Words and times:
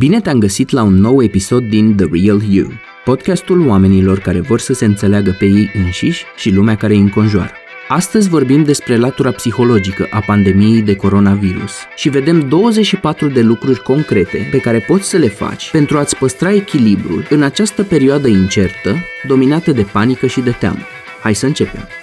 Bine 0.00 0.20
te-am 0.20 0.38
găsit 0.38 0.70
la 0.70 0.82
un 0.82 0.94
nou 0.94 1.22
episod 1.22 1.64
din 1.68 1.96
The 1.96 2.06
Real 2.12 2.42
You, 2.48 2.72
podcastul 3.04 3.66
oamenilor 3.66 4.18
care 4.18 4.40
vor 4.40 4.58
să 4.58 4.72
se 4.72 4.84
înțeleagă 4.84 5.36
pe 5.38 5.44
ei 5.44 5.70
înșiși 5.84 6.24
și 6.36 6.50
lumea 6.50 6.74
care 6.74 6.92
îi 6.92 7.00
înconjoară. 7.00 7.52
Astăzi 7.88 8.28
vorbim 8.28 8.64
despre 8.64 8.96
latura 8.96 9.30
psihologică 9.30 10.06
a 10.10 10.20
pandemiei 10.20 10.82
de 10.82 10.96
coronavirus 10.96 11.72
și 11.96 12.08
vedem 12.08 12.48
24 12.48 13.28
de 13.28 13.40
lucruri 13.40 13.82
concrete 13.82 14.48
pe 14.50 14.58
care 14.58 14.78
poți 14.78 15.08
să 15.08 15.16
le 15.16 15.28
faci 15.28 15.70
pentru 15.70 15.98
a-ți 15.98 16.16
păstra 16.16 16.52
echilibrul 16.52 17.26
în 17.30 17.42
această 17.42 17.82
perioadă 17.82 18.28
incertă, 18.28 18.96
dominată 19.26 19.72
de 19.72 19.82
panică 19.92 20.26
și 20.26 20.40
de 20.40 20.50
teamă. 20.50 20.86
Hai 21.22 21.34
să 21.34 21.46
începem! 21.46 21.99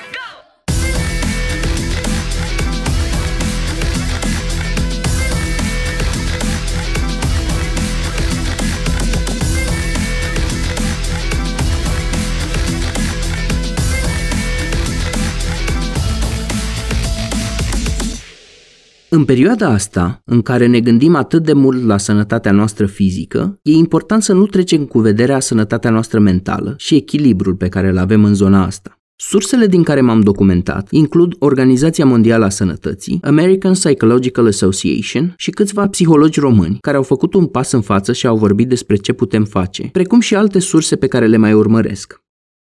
În 19.10 19.26
perioada 19.26 19.68
asta, 19.68 20.22
în 20.26 20.42
care 20.42 20.66
ne 20.66 20.80
gândim 20.80 21.16
atât 21.16 21.44
de 21.44 21.54
mult 21.54 21.86
la 21.86 21.98
sănătatea 21.98 22.52
noastră 22.52 22.86
fizică, 22.86 23.60
e 23.62 23.72
important 23.72 24.24
să 24.24 24.34
nu 24.34 24.46
trecem 24.46 24.86
cu 24.86 25.00
vederea 25.00 25.40
sănătatea 25.40 25.90
noastră 25.90 26.20
mentală 26.20 26.74
și 26.78 26.96
echilibrul 26.96 27.56
pe 27.56 27.70
care 27.70 27.90
îl 27.90 27.98
avem 27.98 28.24
în 28.24 28.34
zona 28.34 28.66
asta. 28.66 29.00
Sursele 29.16 29.68
din 29.68 29.84
care 29.84 30.02
m-am 30.02 30.20
documentat 30.20 30.88
includ 30.92 31.36
Organizația 31.40 32.06
Mondială 32.06 32.46
a 32.46 32.50
Sănătății, 32.50 33.20
American 33.22 33.72
Psychological 33.72 34.48
Association 34.48 35.34
și 35.38 35.50
câțiva 35.50 35.88
psihologi 35.88 36.40
români 36.40 36.78
care 36.82 36.98
au 36.98 37.04
făcut 37.04 37.34
un 37.34 37.46
pas 37.46 37.72
în 37.72 37.82
față 37.82 38.14
și 38.14 38.28
au 38.28 38.38
vorbit 38.38 38.68
despre 38.68 38.96
ce 38.96 39.14
putem 39.14 39.44
face, 39.44 39.90
precum 39.92 40.20
și 40.20 40.36
alte 40.36 40.60
surse 40.60 40.96
pe 40.96 41.08
care 41.08 41.28
le 41.28 41.38
mai 41.38 41.54
urmăresc. 41.54 42.22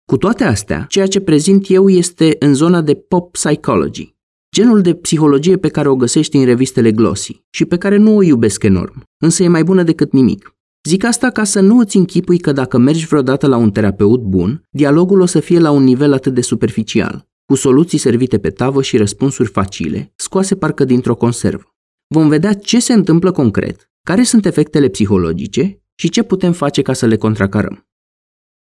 Cu 0.05 0.17
toate 0.17 0.43
astea, 0.43 0.85
ceea 0.89 1.07
ce 1.07 1.19
prezint 1.19 1.69
eu 1.69 1.89
este 1.89 2.35
în 2.39 2.53
zona 2.53 2.81
de 2.81 2.93
pop 2.93 3.31
psychology, 3.31 4.15
Genul 4.55 4.81
de 4.81 4.93
psihologie 4.93 5.57
pe 5.57 5.69
care 5.69 5.89
o 5.89 5.95
găsești 5.95 6.37
în 6.37 6.45
revistele 6.45 6.91
glossy 6.91 7.43
și 7.49 7.65
pe 7.65 7.77
care 7.77 7.97
nu 7.97 8.15
o 8.15 8.21
iubesc 8.21 8.63
enorm, 8.63 9.03
însă 9.17 9.43
e 9.43 9.47
mai 9.47 9.63
bună 9.63 9.83
decât 9.83 10.11
nimic. 10.11 10.55
Zic 10.87 11.03
asta 11.03 11.29
ca 11.29 11.43
să 11.43 11.59
nu 11.59 11.77
îți 11.77 11.97
închipui 11.97 12.39
că 12.39 12.51
dacă 12.51 12.77
mergi 12.77 13.05
vreodată 13.05 13.47
la 13.47 13.57
un 13.57 13.71
terapeut 13.71 14.21
bun, 14.21 14.63
dialogul 14.69 15.19
o 15.19 15.25
să 15.25 15.39
fie 15.39 15.59
la 15.59 15.71
un 15.71 15.83
nivel 15.83 16.13
atât 16.13 16.33
de 16.33 16.41
superficial, 16.41 17.27
cu 17.45 17.55
soluții 17.55 17.97
servite 17.97 18.39
pe 18.39 18.49
tavă 18.49 18.81
și 18.81 18.97
răspunsuri 18.97 19.49
facile, 19.49 20.13
scoase 20.15 20.55
parcă 20.55 20.85
dintr-o 20.85 21.15
conservă. 21.15 21.75
Vom 22.07 22.29
vedea 22.29 22.53
ce 22.53 22.79
se 22.79 22.93
întâmplă 22.93 23.31
concret, 23.31 23.91
care 24.03 24.23
sunt 24.23 24.45
efectele 24.45 24.87
psihologice 24.87 25.83
și 25.95 26.09
ce 26.09 26.23
putem 26.23 26.51
face 26.51 26.81
ca 26.81 26.93
să 26.93 27.05
le 27.05 27.15
contracarăm. 27.15 27.87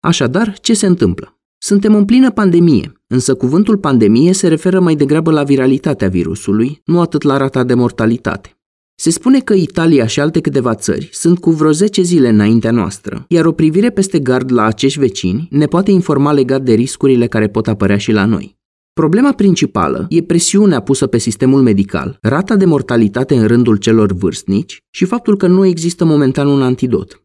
Așadar, 0.02 0.58
ce 0.58 0.74
se 0.74 0.86
întâmplă? 0.86 1.41
Suntem 1.64 1.94
în 1.94 2.04
plină 2.04 2.30
pandemie, 2.30 2.92
însă 3.06 3.34
cuvântul 3.34 3.76
pandemie 3.76 4.32
se 4.32 4.48
referă 4.48 4.80
mai 4.80 4.94
degrabă 4.94 5.30
la 5.30 5.42
viralitatea 5.42 6.08
virusului, 6.08 6.80
nu 6.84 7.00
atât 7.00 7.22
la 7.22 7.36
rata 7.36 7.64
de 7.64 7.74
mortalitate. 7.74 8.58
Se 8.94 9.10
spune 9.10 9.40
că 9.40 9.54
Italia 9.54 10.06
și 10.06 10.20
alte 10.20 10.40
câteva 10.40 10.74
țări 10.74 11.08
sunt 11.12 11.38
cu 11.38 11.50
vreo 11.50 11.70
10 11.70 12.02
zile 12.02 12.28
înaintea 12.28 12.70
noastră, 12.70 13.24
iar 13.28 13.44
o 13.44 13.52
privire 13.52 13.90
peste 13.90 14.18
gard 14.18 14.52
la 14.52 14.64
acești 14.64 14.98
vecini 14.98 15.48
ne 15.50 15.66
poate 15.66 15.90
informa 15.90 16.32
legat 16.32 16.62
de 16.62 16.72
riscurile 16.72 17.26
care 17.26 17.48
pot 17.48 17.68
apărea 17.68 17.98
și 17.98 18.12
la 18.12 18.24
noi. 18.24 18.56
Problema 18.92 19.32
principală 19.32 20.06
e 20.08 20.22
presiunea 20.22 20.80
pusă 20.80 21.06
pe 21.06 21.18
sistemul 21.18 21.62
medical, 21.62 22.18
rata 22.20 22.56
de 22.56 22.64
mortalitate 22.64 23.36
în 23.36 23.46
rândul 23.46 23.76
celor 23.76 24.12
vârstnici 24.12 24.78
și 24.90 25.04
faptul 25.04 25.36
că 25.36 25.46
nu 25.46 25.64
există 25.64 26.04
momentan 26.04 26.46
un 26.46 26.62
antidot. 26.62 27.21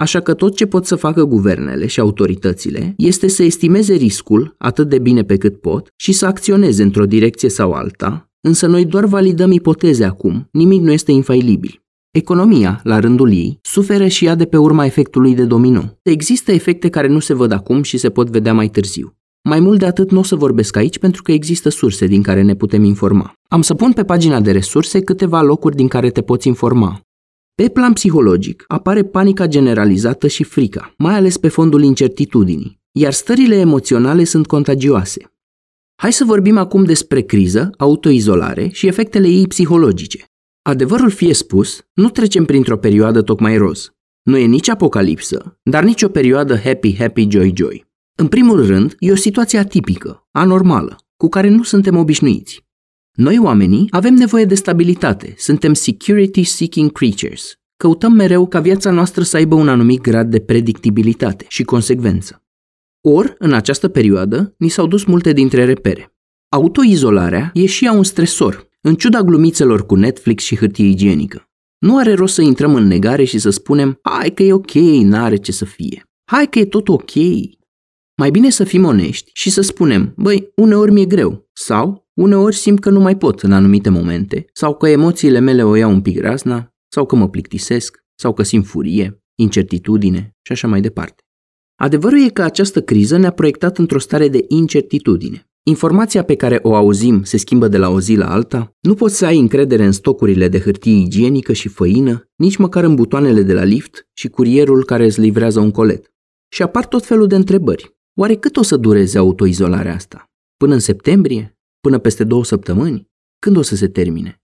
Așa 0.00 0.20
că 0.20 0.34
tot 0.34 0.56
ce 0.56 0.66
pot 0.66 0.86
să 0.86 0.96
facă 0.96 1.24
guvernele 1.24 1.86
și 1.86 2.00
autoritățile 2.00 2.94
este 2.96 3.28
să 3.28 3.42
estimeze 3.42 3.94
riscul 3.94 4.54
atât 4.58 4.88
de 4.88 4.98
bine 4.98 5.22
pe 5.22 5.36
cât 5.36 5.60
pot 5.60 5.92
și 5.96 6.12
să 6.12 6.26
acționeze 6.26 6.82
într-o 6.82 7.06
direcție 7.06 7.48
sau 7.48 7.72
alta, 7.72 8.30
însă 8.40 8.66
noi 8.66 8.84
doar 8.84 9.04
validăm 9.04 9.52
ipoteze 9.52 10.04
acum, 10.04 10.48
nimic 10.52 10.80
nu 10.80 10.92
este 10.92 11.12
infailibil. 11.12 11.82
Economia, 12.10 12.80
la 12.84 12.98
rândul 12.98 13.32
ei, 13.32 13.58
suferă 13.62 14.06
și 14.06 14.24
ea 14.24 14.34
de 14.34 14.44
pe 14.44 14.56
urma 14.56 14.84
efectului 14.84 15.34
de 15.34 15.44
domino. 15.44 15.98
Există 16.02 16.52
efecte 16.52 16.88
care 16.88 17.08
nu 17.08 17.18
se 17.18 17.34
văd 17.34 17.52
acum 17.52 17.82
și 17.82 17.98
se 17.98 18.10
pot 18.10 18.30
vedea 18.30 18.54
mai 18.54 18.68
târziu. 18.68 19.16
Mai 19.48 19.60
mult 19.60 19.78
de 19.78 19.86
atât 19.86 20.10
nu 20.10 20.18
o 20.18 20.22
să 20.22 20.36
vorbesc 20.36 20.76
aici 20.76 20.98
pentru 20.98 21.22
că 21.22 21.32
există 21.32 21.68
surse 21.68 22.06
din 22.06 22.22
care 22.22 22.42
ne 22.42 22.54
putem 22.54 22.84
informa. 22.84 23.32
Am 23.48 23.62
să 23.62 23.74
pun 23.74 23.92
pe 23.92 24.04
pagina 24.04 24.40
de 24.40 24.50
resurse 24.52 25.00
câteva 25.00 25.42
locuri 25.42 25.76
din 25.76 25.88
care 25.88 26.10
te 26.10 26.22
poți 26.22 26.46
informa. 26.46 27.00
Pe 27.62 27.68
plan 27.68 27.92
psihologic, 27.92 28.64
apare 28.66 29.04
panica 29.04 29.46
generalizată 29.46 30.26
și 30.26 30.44
frica, 30.44 30.94
mai 30.98 31.14
ales 31.14 31.36
pe 31.36 31.48
fondul 31.48 31.82
incertitudinii, 31.82 32.80
iar 32.92 33.12
stările 33.12 33.56
emoționale 33.56 34.24
sunt 34.24 34.46
contagioase. 34.46 35.32
Hai 35.94 36.12
să 36.12 36.24
vorbim 36.24 36.56
acum 36.56 36.84
despre 36.84 37.20
criză, 37.20 37.70
autoizolare 37.78 38.68
și 38.72 38.86
efectele 38.86 39.28
ei 39.28 39.46
psihologice. 39.46 40.24
Adevărul 40.62 41.10
fie 41.10 41.34
spus, 41.34 41.86
nu 41.92 42.08
trecem 42.08 42.44
printr-o 42.44 42.76
perioadă 42.76 43.22
tocmai 43.22 43.56
roz. 43.56 43.90
Nu 44.22 44.36
e 44.36 44.46
nici 44.46 44.68
apocalipsă, 44.68 45.58
dar 45.62 45.84
nici 45.84 46.02
o 46.02 46.08
perioadă 46.08 46.56
happy, 46.56 46.96
happy, 46.96 47.30
joy, 47.30 47.52
joy. 47.56 47.86
În 48.18 48.28
primul 48.28 48.66
rând, 48.66 48.96
e 48.98 49.12
o 49.12 49.16
situație 49.16 49.58
atipică, 49.58 50.28
anormală, 50.30 50.96
cu 51.16 51.28
care 51.28 51.48
nu 51.48 51.62
suntem 51.62 51.96
obișnuiți. 51.96 52.67
Noi 53.18 53.38
oamenii 53.38 53.86
avem 53.90 54.14
nevoie 54.14 54.44
de 54.44 54.54
stabilitate, 54.54 55.34
suntem 55.36 55.74
security 55.74 56.42
seeking 56.42 56.92
creatures. 56.92 57.54
Căutăm 57.76 58.12
mereu 58.12 58.48
ca 58.48 58.60
viața 58.60 58.90
noastră 58.90 59.22
să 59.22 59.36
aibă 59.36 59.54
un 59.54 59.68
anumit 59.68 60.00
grad 60.00 60.30
de 60.30 60.38
predictibilitate 60.38 61.44
și 61.48 61.62
consecvență. 61.62 62.42
Or, 63.00 63.34
în 63.38 63.52
această 63.52 63.88
perioadă, 63.88 64.54
ni 64.58 64.68
s-au 64.68 64.86
dus 64.86 65.04
multe 65.04 65.32
dintre 65.32 65.64
repere. 65.64 66.14
Autoizolarea 66.48 67.50
e 67.54 67.66
și 67.66 67.84
ea 67.84 67.92
un 67.92 68.04
stresor, 68.04 68.68
în 68.80 68.94
ciuda 68.94 69.22
glumițelor 69.22 69.86
cu 69.86 69.94
Netflix 69.94 70.42
și 70.42 70.56
hârtie 70.56 70.86
igienică. 70.86 71.48
Nu 71.78 71.96
are 71.96 72.14
rost 72.14 72.34
să 72.34 72.42
intrăm 72.42 72.74
în 72.74 72.86
negare 72.86 73.24
și 73.24 73.38
să 73.38 73.50
spunem, 73.50 73.98
hai 74.02 74.30
că 74.30 74.42
e 74.42 74.52
ok, 74.52 74.72
n-are 75.02 75.36
ce 75.36 75.52
să 75.52 75.64
fie. 75.64 76.02
Hai 76.30 76.48
că 76.48 76.58
e 76.58 76.64
tot 76.64 76.88
ok. 76.88 77.12
Mai 78.16 78.30
bine 78.30 78.50
să 78.50 78.64
fim 78.64 78.84
onești 78.84 79.30
și 79.34 79.50
să 79.50 79.60
spunem, 79.60 80.12
băi, 80.16 80.52
uneori 80.56 80.92
mi-e 80.92 81.04
greu, 81.04 81.47
sau 81.60 82.08
Uneori 82.14 82.54
simt 82.54 82.80
că 82.80 82.90
nu 82.90 83.00
mai 83.00 83.16
pot 83.16 83.40
în 83.40 83.52
anumite 83.52 83.88
momente, 83.88 84.44
sau 84.52 84.76
că 84.76 84.88
emoțiile 84.88 85.38
mele 85.38 85.62
o 85.62 85.74
iau 85.74 85.90
un 85.90 86.00
pic 86.00 86.20
razna, 86.20 86.74
sau 86.88 87.06
că 87.06 87.16
mă 87.16 87.28
plictisesc, 87.28 88.04
sau 88.14 88.32
că 88.32 88.42
simt 88.42 88.66
furie, 88.66 89.22
incertitudine 89.34 90.36
și 90.42 90.52
așa 90.52 90.68
mai 90.68 90.80
departe. 90.80 91.22
Adevărul 91.80 92.24
e 92.24 92.28
că 92.28 92.42
această 92.42 92.82
criză 92.82 93.16
ne-a 93.16 93.30
proiectat 93.30 93.78
într-o 93.78 93.98
stare 93.98 94.28
de 94.28 94.44
incertitudine. 94.48 95.50
Informația 95.62 96.22
pe 96.22 96.34
care 96.34 96.58
o 96.62 96.74
auzim 96.74 97.22
se 97.22 97.36
schimbă 97.36 97.68
de 97.68 97.78
la 97.78 97.88
o 97.88 98.00
zi 98.00 98.14
la 98.14 98.32
alta, 98.32 98.76
nu 98.80 98.94
poți 98.94 99.16
să 99.16 99.26
ai 99.26 99.38
încredere 99.38 99.84
în 99.84 99.92
stocurile 99.92 100.48
de 100.48 100.60
hârtie 100.60 100.92
igienică 100.92 101.52
și 101.52 101.68
făină, 101.68 102.28
nici 102.36 102.56
măcar 102.56 102.84
în 102.84 102.94
butoanele 102.94 103.42
de 103.42 103.52
la 103.52 103.64
lift 103.64 104.08
și 104.12 104.28
curierul 104.28 104.84
care 104.84 105.04
îți 105.04 105.20
livrează 105.20 105.60
un 105.60 105.70
colet. 105.70 106.12
Și 106.48 106.62
apar 106.62 106.86
tot 106.86 107.06
felul 107.06 107.26
de 107.26 107.34
întrebări. 107.34 107.96
Oare 108.14 108.34
cât 108.34 108.56
o 108.56 108.62
să 108.62 108.76
dureze 108.76 109.18
autoizolarea 109.18 109.94
asta? 109.94 110.27
Până 110.58 110.74
în 110.74 110.80
septembrie? 110.80 111.58
Până 111.80 111.98
peste 111.98 112.24
două 112.24 112.44
săptămâni? 112.44 113.10
Când 113.38 113.56
o 113.56 113.62
să 113.62 113.76
se 113.76 113.88
termine? 113.88 114.42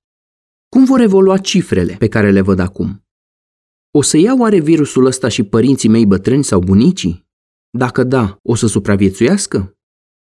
Cum 0.68 0.84
vor 0.84 1.00
evolua 1.00 1.38
cifrele 1.38 1.94
pe 1.98 2.08
care 2.08 2.30
le 2.30 2.40
văd 2.40 2.58
acum? 2.58 3.06
O 3.90 4.02
să 4.02 4.16
iau 4.16 4.38
oare 4.38 4.60
virusul 4.60 5.06
ăsta 5.06 5.28
și 5.28 5.42
părinții 5.42 5.88
mei 5.88 6.06
bătrâni 6.06 6.44
sau 6.44 6.60
bunicii? 6.60 7.26
Dacă 7.70 8.04
da, 8.04 8.38
o 8.42 8.54
să 8.54 8.66
supraviețuiască? 8.66 9.76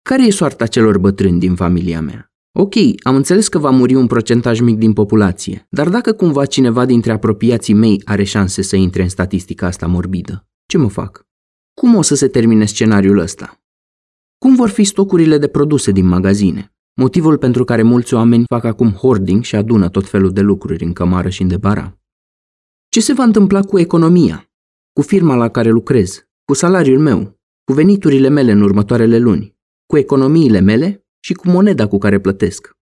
Care 0.01 0.25
e 0.25 0.31
soarta 0.31 0.67
celor 0.67 0.97
bătrâni 0.97 1.39
din 1.39 1.55
familia 1.55 2.01
mea? 2.01 2.33
Ok, 2.59 2.73
am 3.03 3.15
înțeles 3.15 3.47
că 3.47 3.57
va 3.57 3.69
muri 3.69 3.95
un 3.95 4.07
procentaj 4.07 4.59
mic 4.59 4.77
din 4.77 4.93
populație, 4.93 5.67
dar 5.69 5.89
dacă 5.89 6.13
cumva 6.13 6.45
cineva 6.45 6.85
dintre 6.85 7.11
apropiații 7.11 7.73
mei 7.73 8.01
are 8.05 8.23
șanse 8.23 8.61
să 8.61 8.75
intre 8.75 9.01
în 9.01 9.09
statistica 9.09 9.65
asta 9.67 9.87
morbidă, 9.87 10.47
ce 10.65 10.77
mă 10.77 10.89
fac? 10.89 11.25
Cum 11.73 11.95
o 11.95 12.01
să 12.01 12.15
se 12.15 12.27
termine 12.27 12.65
scenariul 12.65 13.17
ăsta? 13.17 13.62
Cum 14.43 14.55
vor 14.55 14.69
fi 14.69 14.83
stocurile 14.83 15.37
de 15.37 15.47
produse 15.47 15.91
din 15.91 16.05
magazine? 16.05 16.73
Motivul 16.93 17.37
pentru 17.37 17.63
care 17.63 17.81
mulți 17.81 18.13
oameni 18.13 18.43
fac 18.47 18.63
acum 18.63 18.91
hoarding 18.91 19.43
și 19.43 19.55
adună 19.55 19.89
tot 19.89 20.09
felul 20.09 20.31
de 20.31 20.41
lucruri 20.41 20.83
în 20.83 20.93
cămară 20.93 21.29
și 21.29 21.41
în 21.41 21.47
debara. 21.47 21.99
Ce 22.89 23.01
se 23.01 23.13
va 23.13 23.23
întâmpla 23.23 23.61
cu 23.61 23.79
economia? 23.79 24.51
Cu 24.93 25.01
firma 25.01 25.35
la 25.35 25.49
care 25.49 25.69
lucrez? 25.69 26.27
Cu 26.45 26.53
salariul 26.53 26.99
meu? 26.99 27.39
Cu 27.63 27.73
veniturile 27.73 28.29
mele 28.29 28.51
în 28.51 28.61
următoarele 28.61 29.17
luni? 29.17 29.55
Cu 29.85 29.97
economiile 29.97 30.59
mele 30.59 31.05
și 31.19 31.33
cu 31.33 31.49
moneda 31.49 31.87
cu 31.87 31.97
care 31.97 32.19
plătesc? 32.19 32.77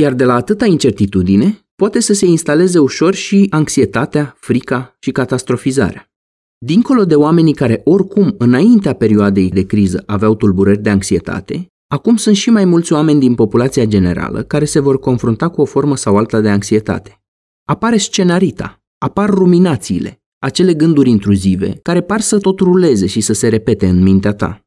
Iar 0.00 0.14
de 0.14 0.24
la 0.24 0.34
atâta 0.34 0.66
incertitudine, 0.66 1.66
poate 1.74 2.00
să 2.00 2.12
se 2.12 2.26
instaleze 2.26 2.78
ușor 2.78 3.14
și 3.14 3.46
anxietatea, 3.50 4.36
frica 4.38 4.96
și 5.00 5.10
catastrofizarea. 5.10 6.13
Dincolo 6.58 7.04
de 7.04 7.14
oamenii 7.14 7.54
care 7.54 7.80
oricum 7.84 8.34
înaintea 8.38 8.92
perioadei 8.92 9.50
de 9.50 9.66
criză 9.66 10.02
aveau 10.06 10.34
tulburări 10.34 10.82
de 10.82 10.90
anxietate, 10.90 11.68
Acum 11.94 12.16
sunt 12.16 12.36
și 12.36 12.50
mai 12.50 12.64
mulți 12.64 12.92
oameni 12.92 13.20
din 13.20 13.34
populația 13.34 13.84
generală 13.84 14.42
care 14.42 14.64
se 14.64 14.80
vor 14.80 14.98
confrunta 14.98 15.48
cu 15.48 15.60
o 15.60 15.64
formă 15.64 15.96
sau 15.96 16.16
alta 16.16 16.40
de 16.40 16.48
anxietate. 16.48 17.22
Apare 17.64 17.96
scenarita, 17.96 18.82
apar 18.98 19.30
ruminațiile, 19.30 20.22
acele 20.38 20.74
gânduri 20.74 21.10
intruzive 21.10 21.78
care 21.82 22.00
par 22.00 22.20
să 22.20 22.38
tot 22.38 22.58
ruleze 22.58 23.06
și 23.06 23.20
să 23.20 23.32
se 23.32 23.48
repete 23.48 23.88
în 23.88 24.02
mintea 24.02 24.32
ta. 24.32 24.63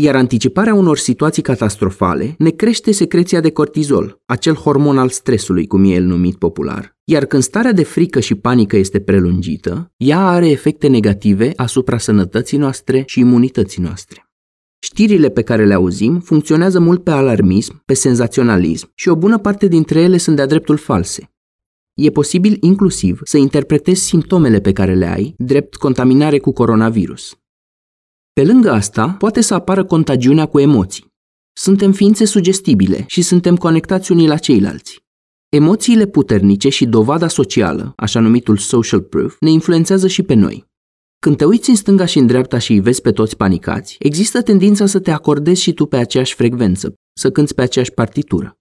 Iar 0.00 0.16
anticiparea 0.16 0.74
unor 0.74 0.98
situații 0.98 1.42
catastrofale 1.42 2.34
ne 2.38 2.50
crește 2.50 2.92
secreția 2.92 3.40
de 3.40 3.50
cortizol, 3.50 4.20
acel 4.26 4.54
hormon 4.54 4.98
al 4.98 5.08
stresului, 5.08 5.66
cum 5.66 5.84
e 5.84 5.88
el 5.88 6.04
numit 6.04 6.36
popular. 6.36 6.96
Iar 7.04 7.24
când 7.24 7.42
starea 7.42 7.72
de 7.72 7.82
frică 7.82 8.20
și 8.20 8.34
panică 8.34 8.76
este 8.76 9.00
prelungită, 9.00 9.92
ea 9.96 10.26
are 10.26 10.50
efecte 10.50 10.86
negative 10.86 11.52
asupra 11.56 11.98
sănătății 11.98 12.58
noastre 12.58 13.02
și 13.06 13.20
imunității 13.20 13.82
noastre. 13.82 14.30
Știrile 14.78 15.28
pe 15.28 15.42
care 15.42 15.66
le 15.66 15.74
auzim 15.74 16.20
funcționează 16.20 16.80
mult 16.80 17.02
pe 17.02 17.10
alarmism, 17.10 17.82
pe 17.84 17.94
senzaționalism 17.94 18.90
și 18.94 19.08
o 19.08 19.16
bună 19.16 19.38
parte 19.38 19.66
dintre 19.66 20.00
ele 20.00 20.16
sunt 20.16 20.36
de-a 20.36 20.46
dreptul 20.46 20.76
false. 20.76 21.30
E 21.94 22.10
posibil 22.10 22.56
inclusiv 22.60 23.20
să 23.24 23.36
interpretezi 23.36 24.04
simptomele 24.04 24.60
pe 24.60 24.72
care 24.72 24.94
le 24.94 25.06
ai 25.06 25.34
drept 25.38 25.74
contaminare 25.74 26.38
cu 26.38 26.52
coronavirus. 26.52 27.38
Pe 28.38 28.44
lângă 28.44 28.70
asta, 28.70 29.08
poate 29.08 29.40
să 29.40 29.54
apară 29.54 29.84
contagiunea 29.84 30.46
cu 30.46 30.58
emoții. 30.58 31.06
Suntem 31.52 31.92
ființe 31.92 32.24
sugestibile 32.24 33.04
și 33.06 33.22
suntem 33.22 33.56
conectați 33.56 34.12
unii 34.12 34.26
la 34.26 34.36
ceilalți. 34.36 35.02
Emoțiile 35.48 36.06
puternice 36.06 36.68
și 36.68 36.86
dovada 36.86 37.28
socială, 37.28 37.92
așa 37.96 38.20
numitul 38.20 38.56
social 38.56 39.00
proof, 39.00 39.36
ne 39.40 39.50
influențează 39.50 40.06
și 40.06 40.22
pe 40.22 40.34
noi. 40.34 40.64
Când 41.18 41.36
te 41.36 41.44
uiți 41.44 41.70
în 41.70 41.76
stânga 41.76 42.04
și 42.04 42.18
în 42.18 42.26
dreapta 42.26 42.58
și 42.58 42.72
îi 42.72 42.80
vezi 42.80 43.00
pe 43.00 43.12
toți 43.12 43.36
panicați, 43.36 43.96
există 43.98 44.42
tendința 44.42 44.86
să 44.86 44.98
te 44.98 45.10
acordezi 45.10 45.62
și 45.62 45.72
tu 45.72 45.86
pe 45.86 45.96
aceeași 45.96 46.34
frecvență, 46.34 46.94
să 47.12 47.30
cânți 47.30 47.54
pe 47.54 47.62
aceeași 47.62 47.92
partitură. 47.92 48.58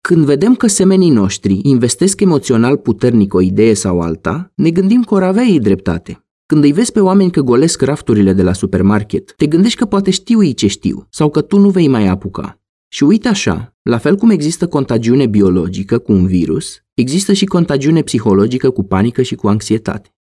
Când 0.00 0.24
vedem 0.24 0.54
că 0.54 0.66
semenii 0.66 1.10
noștri 1.10 1.60
investesc 1.62 2.20
emoțional 2.20 2.76
puternic 2.76 3.34
o 3.34 3.40
idee 3.40 3.74
sau 3.74 4.00
alta, 4.00 4.52
ne 4.54 4.70
gândim 4.70 5.02
că 5.02 5.14
or 5.14 5.22
avea 5.22 5.44
ei 5.44 5.60
dreptate. 5.60 6.27
Când 6.52 6.64
îi 6.64 6.72
vezi 6.72 6.92
pe 6.92 7.00
oameni 7.00 7.30
că 7.30 7.40
golesc 7.40 7.82
rafturile 7.82 8.32
de 8.32 8.42
la 8.42 8.52
supermarket, 8.52 9.34
te 9.36 9.46
gândești 9.46 9.78
că 9.78 9.84
poate 9.84 10.10
știu 10.10 10.42
ei 10.42 10.54
ce 10.54 10.66
știu 10.66 11.06
sau 11.10 11.30
că 11.30 11.42
tu 11.42 11.58
nu 11.58 11.70
vei 11.70 11.88
mai 11.88 12.06
apuca. 12.06 12.60
Și 12.88 13.04
uite 13.04 13.28
așa, 13.28 13.76
la 13.82 13.98
fel 13.98 14.16
cum 14.16 14.30
există 14.30 14.68
contagiune 14.68 15.26
biologică 15.26 15.98
cu 15.98 16.12
un 16.12 16.26
virus, 16.26 16.82
există 16.94 17.32
și 17.32 17.44
contagiune 17.44 18.02
psihologică 18.02 18.70
cu 18.70 18.82
panică 18.82 19.22
și 19.22 19.34
cu 19.34 19.48
anxietate. 19.48 20.16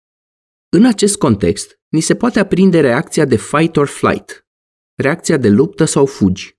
În 0.69 0.85
acest 0.85 1.17
context, 1.17 1.79
ni 1.89 1.99
se 1.99 2.15
poate 2.15 2.39
aprinde 2.39 2.79
reacția 2.79 3.25
de 3.25 3.35
fight 3.37 3.77
or 3.77 3.87
flight, 3.87 4.47
reacția 4.95 5.37
de 5.37 5.49
luptă 5.49 5.85
sau 5.85 6.05
fugi. 6.05 6.57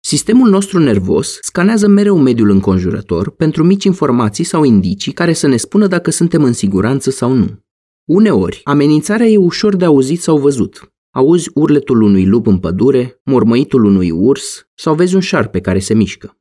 Sistemul 0.00 0.50
nostru 0.50 0.78
nervos 0.78 1.38
scanează 1.40 1.86
mereu 1.86 2.18
mediul 2.18 2.50
înconjurător 2.50 3.30
pentru 3.30 3.64
mici 3.64 3.84
informații 3.84 4.44
sau 4.44 4.64
indicii 4.64 5.12
care 5.12 5.32
să 5.32 5.46
ne 5.46 5.56
spună 5.56 5.86
dacă 5.86 6.10
suntem 6.10 6.44
în 6.44 6.52
siguranță 6.52 7.10
sau 7.10 7.32
nu. 7.32 7.62
Uneori, 8.04 8.60
amenințarea 8.64 9.26
e 9.26 9.36
ușor 9.36 9.76
de 9.76 9.84
auzit 9.84 10.20
sau 10.20 10.38
văzut. 10.38 10.92
Auzi 11.10 11.50
urletul 11.54 12.02
unui 12.02 12.26
lup 12.26 12.46
în 12.46 12.58
pădure, 12.58 13.20
mormăitul 13.24 13.84
unui 13.84 14.10
urs 14.10 14.68
sau 14.74 14.94
vezi 14.94 15.14
un 15.14 15.20
șarpe 15.20 15.60
care 15.60 15.78
se 15.78 15.94
mișcă. 15.94 16.36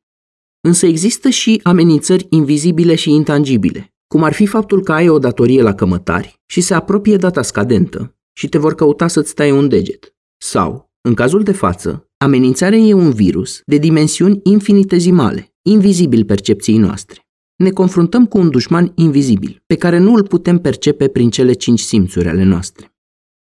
Însă 0.62 0.86
există 0.86 1.30
și 1.30 1.60
amenințări 1.64 2.28
invizibile 2.30 2.96
și 2.96 3.10
intangibile, 3.10 3.94
cum 4.08 4.24
ar 4.24 4.34
fi 4.34 4.46
faptul 4.46 4.84
că 4.84 4.92
ai 4.92 5.10
o 5.10 5.20
datorie 5.20 5.62
la 5.62 5.74
cămătari 5.74 6.42
și 6.46 6.62
se 6.62 6.74
apropie 6.74 7.16
data 7.16 7.42
scadentă 7.42 8.16
și 8.34 8.48
te 8.50 8.58
vor 8.58 8.76
căuta 8.76 9.08
să-ți 9.08 9.34
tai 9.34 9.52
un 9.52 9.68
deget. 9.68 10.16
Sau, 10.38 10.92
în 11.02 11.14
cazul 11.14 11.44
de 11.44 11.52
față, 11.52 12.10
amenințarea 12.18 12.78
e 12.78 12.94
un 12.94 13.12
virus 13.12 13.62
de 13.66 13.78
dimensiuni 13.78 14.40
infinitezimale, 14.44 15.54
invizibil 15.62 16.26
percepției 16.26 16.78
noastre 16.78 17.26
ne 17.62 17.70
confruntăm 17.70 18.26
cu 18.26 18.38
un 18.38 18.50
dușman 18.50 18.92
invizibil, 18.96 19.64
pe 19.66 19.76
care 19.76 19.98
nu 19.98 20.14
îl 20.14 20.24
putem 20.24 20.60
percepe 20.60 21.08
prin 21.08 21.30
cele 21.30 21.54
cinci 21.54 21.80
simțuri 21.80 22.28
ale 22.28 22.44
noastre. 22.44 22.94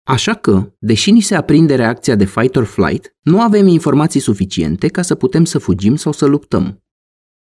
Așa 0.04 0.33
că, 0.33 0.74
deși 0.80 1.12
ni 1.12 1.21
se 1.21 1.36
aprinde 1.36 1.75
reacția 1.75 2.15
de 2.15 2.25
fight 2.25 2.56
or 2.56 2.63
flight, 2.63 3.15
nu 3.21 3.42
avem 3.42 3.68
informații 3.68 4.19
suficiente 4.19 4.88
ca 4.88 5.01
să 5.01 5.15
putem 5.15 5.45
să 5.45 5.57
fugim 5.57 5.95
sau 5.95 6.12
să 6.12 6.25
luptăm. 6.25 6.83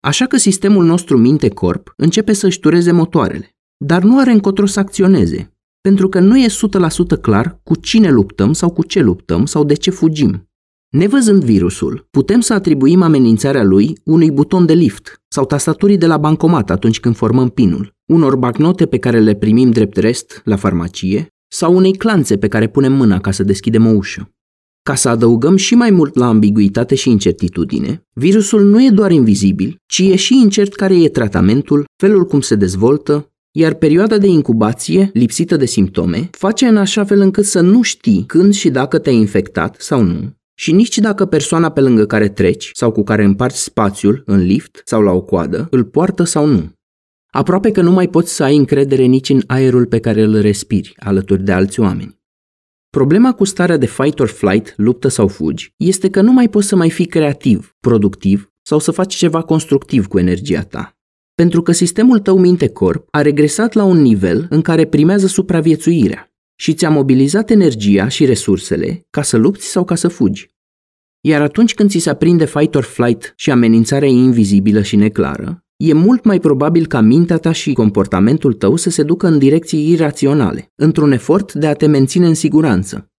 Așa 0.01 0.27
că 0.27 0.37
sistemul 0.37 0.85
nostru 0.85 1.19
minte-corp 1.19 1.93
începe 1.97 2.33
să-și 2.33 2.61
tureze 2.61 2.93
motoarele, 2.93 3.57
dar 3.77 4.03
nu 4.03 4.19
are 4.19 4.31
încotro 4.31 4.67
să 4.67 4.81
acționeze, 4.81 5.57
pentru 5.81 6.09
că 6.09 6.21
nu 6.21 6.39
e 6.39 6.47
100% 7.17 7.21
clar 7.21 7.61
cu 7.63 7.75
cine 7.77 8.11
luptăm 8.11 8.53
sau 8.53 8.71
cu 8.71 8.85
ce 8.85 9.01
luptăm 9.01 9.47
sau 9.47 9.65
de 9.65 9.75
ce 9.75 9.91
fugim. 9.91 10.49
Nevăzând 10.91 11.45
virusul, 11.45 12.07
putem 12.11 12.41
să 12.41 12.53
atribuim 12.53 13.03
amenințarea 13.03 13.63
lui 13.63 13.99
unui 14.05 14.31
buton 14.31 14.67
de 14.67 14.73
lift 14.73 15.23
sau 15.29 15.45
tastaturii 15.45 15.99
de 15.99 16.07
la 16.07 16.17
bancomat 16.17 16.71
atunci 16.71 17.01
când 17.01 17.17
formăm 17.17 17.49
pinul, 17.49 17.95
unor 18.07 18.37
bacnote 18.37 18.87
pe 18.87 18.99
care 18.99 19.21
le 19.21 19.35
primim 19.35 19.71
drept 19.71 19.97
rest 19.97 20.41
la 20.45 20.57
farmacie 20.57 21.27
sau 21.49 21.77
unei 21.77 21.93
clanțe 21.93 22.37
pe 22.37 22.49
care 22.49 22.69
punem 22.69 22.93
mâna 22.93 23.21
ca 23.21 23.31
să 23.31 23.43
deschidem 23.43 23.87
o 23.87 23.91
ușă. 23.91 24.31
Ca 24.83 24.95
să 24.95 25.09
adăugăm 25.09 25.57
și 25.57 25.75
mai 25.75 25.91
mult 25.91 26.15
la 26.15 26.27
ambiguitate 26.27 26.95
și 26.95 27.11
incertitudine, 27.11 28.07
virusul 28.13 28.65
nu 28.65 28.85
e 28.85 28.91
doar 28.91 29.11
invizibil, 29.11 29.77
ci 29.87 29.99
e 29.99 30.17
și 30.17 30.41
incert 30.41 30.75
care 30.75 31.03
e 31.03 31.09
tratamentul, 31.09 31.85
felul 31.97 32.25
cum 32.25 32.41
se 32.41 32.55
dezvoltă, 32.55 33.31
iar 33.51 33.75
perioada 33.75 34.19
de 34.19 34.27
incubație, 34.27 35.11
lipsită 35.13 35.57
de 35.57 35.67
simptome, 35.67 36.29
face 36.31 36.67
în 36.67 36.77
așa 36.77 37.05
fel 37.05 37.21
încât 37.21 37.45
să 37.45 37.61
nu 37.61 37.83
știi 37.83 38.25
când 38.27 38.55
și 38.55 38.71
dacă 38.71 38.99
te-ai 38.99 39.17
infectat 39.17 39.77
sau 39.79 40.03
nu, 40.03 40.36
și 40.59 40.73
nici 40.73 40.99
dacă 40.99 41.27
persoana 41.27 41.71
pe 41.71 41.81
lângă 41.81 42.07
care 42.07 42.29
treci 42.29 42.71
sau 42.73 42.93
cu 42.93 43.03
care 43.03 43.25
împarți 43.25 43.63
spațiul 43.63 44.23
în 44.27 44.39
lift 44.39 44.81
sau 44.85 45.03
la 45.03 45.13
o 45.13 45.21
coadă 45.21 45.67
îl 45.71 45.85
poartă 45.85 46.25
sau 46.25 46.47
nu. 46.47 46.73
Aproape 47.27 47.71
că 47.71 47.83
nu 47.83 47.91
mai 47.91 48.09
poți 48.09 48.35
să 48.35 48.43
ai 48.43 48.57
încredere 48.57 49.05
nici 49.05 49.29
în 49.29 49.43
aerul 49.47 49.87
pe 49.87 49.99
care 49.99 50.23
îl 50.23 50.41
respiri 50.41 50.95
alături 50.97 51.43
de 51.43 51.53
alți 51.53 51.81
oameni. 51.81 52.19
Problema 52.91 53.33
cu 53.33 53.45
starea 53.45 53.77
de 53.77 53.87
fight 53.87 54.19
or 54.21 54.29
flight, 54.29 54.75
luptă 54.77 55.09
sau 55.09 55.29
fugi, 55.29 55.75
este 55.77 56.11
că 56.11 56.21
nu 56.21 56.33
mai 56.33 56.49
poți 56.49 56.67
să 56.67 56.77
mai 56.77 56.91
fii 56.91 57.07
creativ, 57.07 57.77
productiv 57.81 58.53
sau 58.63 58.79
să 58.79 58.91
faci 58.91 59.15
ceva 59.15 59.43
constructiv 59.43 60.07
cu 60.07 60.19
energia 60.19 60.63
ta. 60.63 60.97
Pentru 61.35 61.63
că 61.63 61.73
sistemul 61.73 62.19
tău 62.19 62.39
minte-corp 62.39 63.07
a 63.11 63.23
regresat 63.23 63.73
la 63.73 63.85
un 63.85 64.01
nivel 64.01 64.47
în 64.51 64.63
care 64.63 64.87
primează 64.87 65.27
supraviețuirea 65.27 66.31
și 66.57 66.75
ți-a 66.75 66.91
mobilizat 66.91 67.51
energia 67.51 68.09
și 68.09 68.25
resursele 68.25 69.07
ca 69.11 69.23
să 69.23 69.37
lupți 69.37 69.67
sau 69.67 69.85
ca 69.85 69.95
să 69.95 70.09
fugi. 70.09 70.55
Iar 71.21 71.43
atunci 71.43 71.75
când 71.75 71.91
ți 71.91 71.99
se 71.99 72.11
aprinde 72.11 72.47
fight 72.47 72.75
or 72.75 72.83
flight 72.83 73.33
și 73.37 73.51
amenințarea 73.51 74.09
e 74.09 74.13
invizibilă 74.13 74.83
și 74.83 74.97
neclară, 74.97 75.65
e 75.77 75.93
mult 75.93 76.25
mai 76.25 76.41
probabil 76.41 76.87
ca 76.87 77.01
mintea 77.01 77.37
ta 77.37 77.53
și 77.53 77.73
comportamentul 77.73 78.53
tău 78.53 78.77
să 78.77 78.91
se 78.91 79.03
ducă 79.03 79.27
în 79.27 79.39
direcții 79.39 79.91
iraționale, 79.91 80.73
într-un 80.75 81.13
efort 81.13 81.53
de 81.53 81.67
a 81.67 81.75
te 81.75 81.87
menține 81.87 82.27
în 82.27 82.35
siguranță. 82.35 83.11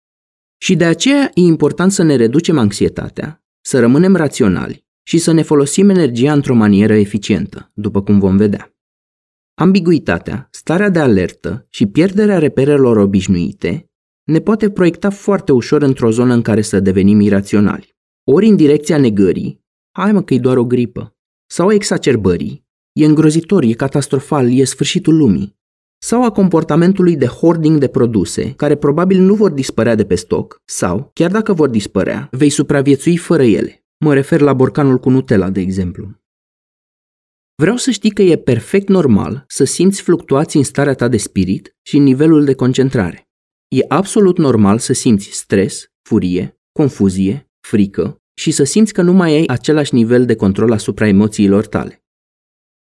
Și 0.58 0.76
de 0.76 0.86
aceea 0.86 1.32
e 1.34 1.42
important 1.42 1.92
să 1.92 2.04
ne 2.04 2.16
reducem 2.16 2.58
anxietatea, 2.58 3.44
să 3.62 3.80
rămânem 3.80 4.16
raționali 4.16 4.86
și 5.04 5.18
să 5.18 5.32
ne 5.32 5.42
folosim 5.42 5.90
energia 5.90 6.34
într-o 6.34 6.56
manieră 6.56 6.94
eficientă, 6.94 7.72
după 7.74 8.02
cum 8.02 8.20
vom 8.20 8.38
vedea. 8.38 8.77
Ambiguitatea, 9.60 10.48
starea 10.52 10.90
de 10.90 11.00
alertă 11.00 11.66
și 11.70 11.86
pierderea 11.86 12.38
reperelor 12.38 12.98
obișnuite 12.98 13.90
ne 14.24 14.40
poate 14.40 14.70
proiecta 14.70 15.10
foarte 15.10 15.52
ușor 15.52 15.82
într-o 15.82 16.12
zonă 16.12 16.34
în 16.34 16.42
care 16.42 16.62
să 16.62 16.80
devenim 16.80 17.20
iraționali. 17.20 17.96
Ori 18.24 18.48
în 18.48 18.56
direcția 18.56 18.98
negării, 18.98 19.62
hai 19.92 20.12
mă 20.12 20.22
că 20.22 20.34
e 20.34 20.40
doar 20.40 20.58
o 20.58 20.66
gripă, 20.66 21.16
sau 21.50 21.68
a 21.68 21.74
exacerbării, 21.74 22.66
e 22.92 23.06
îngrozitor, 23.06 23.64
e 23.64 23.74
catastrofal, 23.74 24.52
e 24.52 24.64
sfârșitul 24.64 25.18
lumii, 25.18 25.58
sau 25.98 26.24
a 26.24 26.32
comportamentului 26.32 27.16
de 27.16 27.26
hoarding 27.26 27.80
de 27.80 27.88
produse, 27.88 28.54
care 28.56 28.76
probabil 28.76 29.22
nu 29.22 29.34
vor 29.34 29.52
dispărea 29.52 29.96
de 29.96 30.06
pe 30.06 30.16
stoc, 30.16 30.62
sau, 30.66 31.12
chiar 31.14 31.32
dacă 31.32 31.54
vor 31.54 31.70
dispărea, 31.70 32.28
vei 32.32 32.50
supraviețui 32.50 33.18
fără 33.18 33.44
ele. 33.44 33.86
Mă 33.98 34.14
refer 34.14 34.42
la 34.42 34.54
borcanul 34.54 34.98
cu 34.98 35.10
Nutella, 35.10 35.50
de 35.50 35.60
exemplu. 35.60 36.08
Vreau 37.62 37.78
să 37.78 37.92
știi 37.92 38.12
că 38.12 38.22
e 38.22 38.38
perfect 38.38 38.88
normal 38.88 39.44
să 39.48 39.64
simți 39.64 40.02
fluctuații 40.02 40.60
în 40.60 40.66
starea 40.66 40.94
ta 40.94 41.08
de 41.08 41.18
spirit 41.18 41.76
și 41.82 41.98
în 41.98 42.04
nivelul 42.04 42.46
de 42.46 42.54
concentrare. 42.54 43.30
E 43.68 43.86
absolut 43.88 44.38
normal 44.38 44.80
să 44.80 44.94
simți 44.94 45.30
stres, 45.30 45.92
furie, 46.02 46.60
confuzie, 46.72 47.52
frică 47.68 48.22
și 48.34 48.52
să 48.52 48.64
simți 48.64 48.94
că 48.94 49.02
nu 49.02 49.14
mai 49.14 49.32
ai 49.32 49.46
același 49.46 49.94
nivel 49.94 50.26
de 50.26 50.36
control 50.36 50.72
asupra 50.72 51.08
emoțiilor 51.08 51.68
tale. 51.68 52.04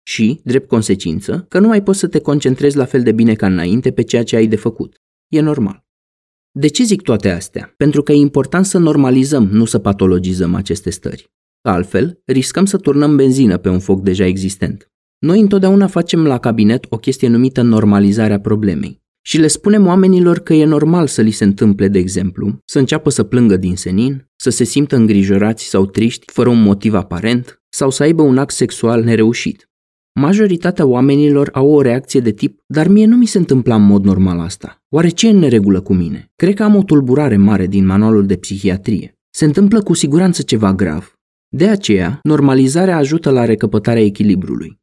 Și, 0.03 0.41
drept 0.43 0.67
consecință, 0.67 1.45
că 1.49 1.59
nu 1.59 1.67
mai 1.67 1.83
poți 1.83 1.99
să 1.99 2.07
te 2.07 2.19
concentrezi 2.19 2.77
la 2.77 2.85
fel 2.85 3.03
de 3.03 3.11
bine 3.11 3.33
ca 3.33 3.47
înainte 3.47 3.91
pe 3.91 4.01
ceea 4.01 4.23
ce 4.23 4.35
ai 4.35 4.47
de 4.47 4.55
făcut. 4.55 5.01
E 5.27 5.39
normal. 5.39 5.85
De 6.51 6.67
ce 6.67 6.83
zic 6.83 7.01
toate 7.01 7.29
astea? 7.29 7.73
Pentru 7.77 8.03
că 8.03 8.11
e 8.11 8.15
important 8.15 8.65
să 8.65 8.77
normalizăm, 8.77 9.47
nu 9.47 9.65
să 9.65 9.79
patologizăm 9.79 10.55
aceste 10.55 10.89
stări. 10.89 11.31
Altfel, 11.61 12.21
riscăm 12.25 12.65
să 12.65 12.77
turnăm 12.77 13.15
benzină 13.15 13.57
pe 13.57 13.69
un 13.69 13.79
foc 13.79 14.01
deja 14.01 14.25
existent. 14.25 14.91
Noi 15.19 15.39
întotdeauna 15.39 15.87
facem 15.87 16.25
la 16.25 16.37
cabinet 16.37 16.85
o 16.89 16.97
chestie 16.97 17.27
numită 17.27 17.61
normalizarea 17.61 18.39
problemei. 18.39 19.01
Și 19.21 19.39
le 19.39 19.47
spunem 19.47 19.85
oamenilor 19.85 20.39
că 20.39 20.53
e 20.53 20.65
normal 20.65 21.07
să 21.07 21.21
li 21.21 21.31
se 21.31 21.43
întâmple, 21.43 21.87
de 21.87 21.99
exemplu, 21.99 22.59
să 22.65 22.79
înceapă 22.79 23.09
să 23.09 23.23
plângă 23.23 23.57
din 23.57 23.75
senin, 23.75 24.29
să 24.35 24.49
se 24.49 24.63
simtă 24.63 24.95
îngrijorați 24.95 25.63
sau 25.63 25.85
triști 25.85 26.31
fără 26.31 26.49
un 26.49 26.61
motiv 26.61 26.93
aparent, 26.93 27.61
sau 27.69 27.89
să 27.89 28.03
aibă 28.03 28.21
un 28.21 28.37
act 28.37 28.53
sexual 28.53 29.03
nereușit. 29.03 29.69
Majoritatea 30.19 30.85
oamenilor 30.85 31.49
au 31.53 31.69
o 31.69 31.81
reacție 31.81 32.19
de 32.19 32.31
tip, 32.31 32.59
dar 32.67 32.87
mie 32.87 33.05
nu 33.05 33.15
mi 33.15 33.25
se 33.25 33.37
întâmpla 33.37 33.75
în 33.75 33.85
mod 33.85 34.03
normal 34.03 34.39
asta. 34.39 34.83
Oare 34.89 35.09
ce 35.09 35.27
e 35.27 35.31
în 35.31 35.37
neregulă 35.37 35.81
cu 35.81 35.93
mine? 35.93 36.31
Cred 36.35 36.53
că 36.53 36.63
am 36.63 36.75
o 36.75 36.83
tulburare 36.83 37.37
mare 37.37 37.67
din 37.67 37.85
manualul 37.85 38.25
de 38.25 38.35
psihiatrie. 38.35 39.19
Se 39.29 39.45
întâmplă 39.45 39.81
cu 39.81 39.93
siguranță 39.93 40.41
ceva 40.41 40.73
grav. 40.73 41.20
De 41.53 41.67
aceea, 41.67 42.19
normalizarea 42.23 42.97
ajută 42.97 43.29
la 43.29 43.45
recăpătarea 43.45 44.03
echilibrului. 44.03 44.79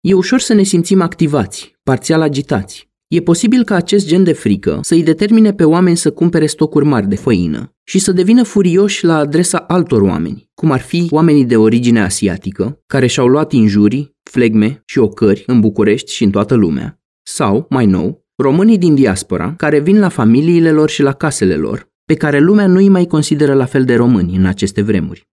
E 0.00 0.14
ușor 0.14 0.40
să 0.40 0.52
ne 0.54 0.62
simțim 0.62 1.00
activați, 1.00 1.74
parțial 1.82 2.20
agitați. 2.20 2.90
E 3.08 3.20
posibil 3.20 3.64
ca 3.64 3.74
acest 3.74 4.06
gen 4.06 4.24
de 4.24 4.32
frică 4.32 4.78
să 4.82 4.94
îi 4.94 5.02
determine 5.02 5.52
pe 5.52 5.64
oameni 5.64 5.96
să 5.96 6.10
cumpere 6.10 6.46
stocuri 6.46 6.84
mari 6.84 7.08
de 7.08 7.16
făină 7.16 7.74
și 7.84 7.98
să 7.98 8.12
devină 8.12 8.42
furioși 8.42 9.04
la 9.04 9.16
adresa 9.16 9.58
altor 9.58 10.02
oameni, 10.02 10.50
cum 10.54 10.70
ar 10.70 10.80
fi 10.80 11.06
oamenii 11.10 11.44
de 11.44 11.56
origine 11.56 12.00
asiatică, 12.02 12.82
care 12.86 13.06
și-au 13.06 13.26
luat 13.26 13.52
injurii, 13.52 14.16
flegme 14.30 14.82
și 14.86 14.98
ocări 14.98 15.44
în 15.46 15.60
București 15.60 16.12
și 16.12 16.24
în 16.24 16.30
toată 16.30 16.54
lumea, 16.54 17.00
sau, 17.22 17.66
mai 17.68 17.86
nou, 17.86 18.26
românii 18.36 18.78
din 18.78 18.94
diaspora, 18.94 19.54
care 19.56 19.80
vin 19.80 19.98
la 19.98 20.08
familiile 20.08 20.70
lor 20.70 20.88
și 20.90 21.02
la 21.02 21.12
casele 21.12 21.56
lor, 21.56 21.90
pe 22.04 22.14
care 22.14 22.38
lumea 22.38 22.66
nu 22.66 22.76
îi 22.76 22.88
mai 22.88 23.06
consideră 23.06 23.54
la 23.54 23.64
fel 23.64 23.84
de 23.84 23.94
români 23.94 24.36
în 24.36 24.46
aceste 24.46 24.82
vremuri. 24.82 25.28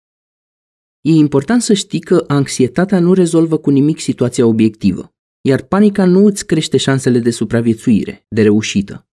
E 1.06 1.12
important 1.12 1.62
să 1.62 1.74
știi 1.74 2.00
că 2.00 2.24
anxietatea 2.28 3.00
nu 3.00 3.14
rezolvă 3.14 3.58
cu 3.58 3.70
nimic 3.70 4.00
situația 4.00 4.46
obiectivă, 4.46 5.14
iar 5.42 5.62
panica 5.62 6.06
nu 6.06 6.26
îți 6.26 6.46
crește 6.46 6.78
șansele 6.78 7.20
de 7.20 7.30
supraviețuire, 7.30 8.26
de 8.30 8.42
reușită. 8.42 9.08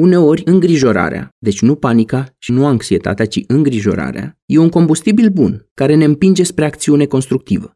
Uneori, 0.00 0.42
îngrijorarea, 0.44 1.34
deci 1.38 1.60
nu 1.60 1.74
panica 1.74 2.34
și 2.38 2.52
nu 2.52 2.66
anxietatea, 2.66 3.26
ci 3.26 3.44
îngrijorarea, 3.46 4.38
e 4.46 4.58
un 4.58 4.68
combustibil 4.68 5.30
bun 5.30 5.68
care 5.74 5.94
ne 5.94 6.04
împinge 6.04 6.42
spre 6.42 6.64
acțiune 6.64 7.06
constructivă. 7.06 7.72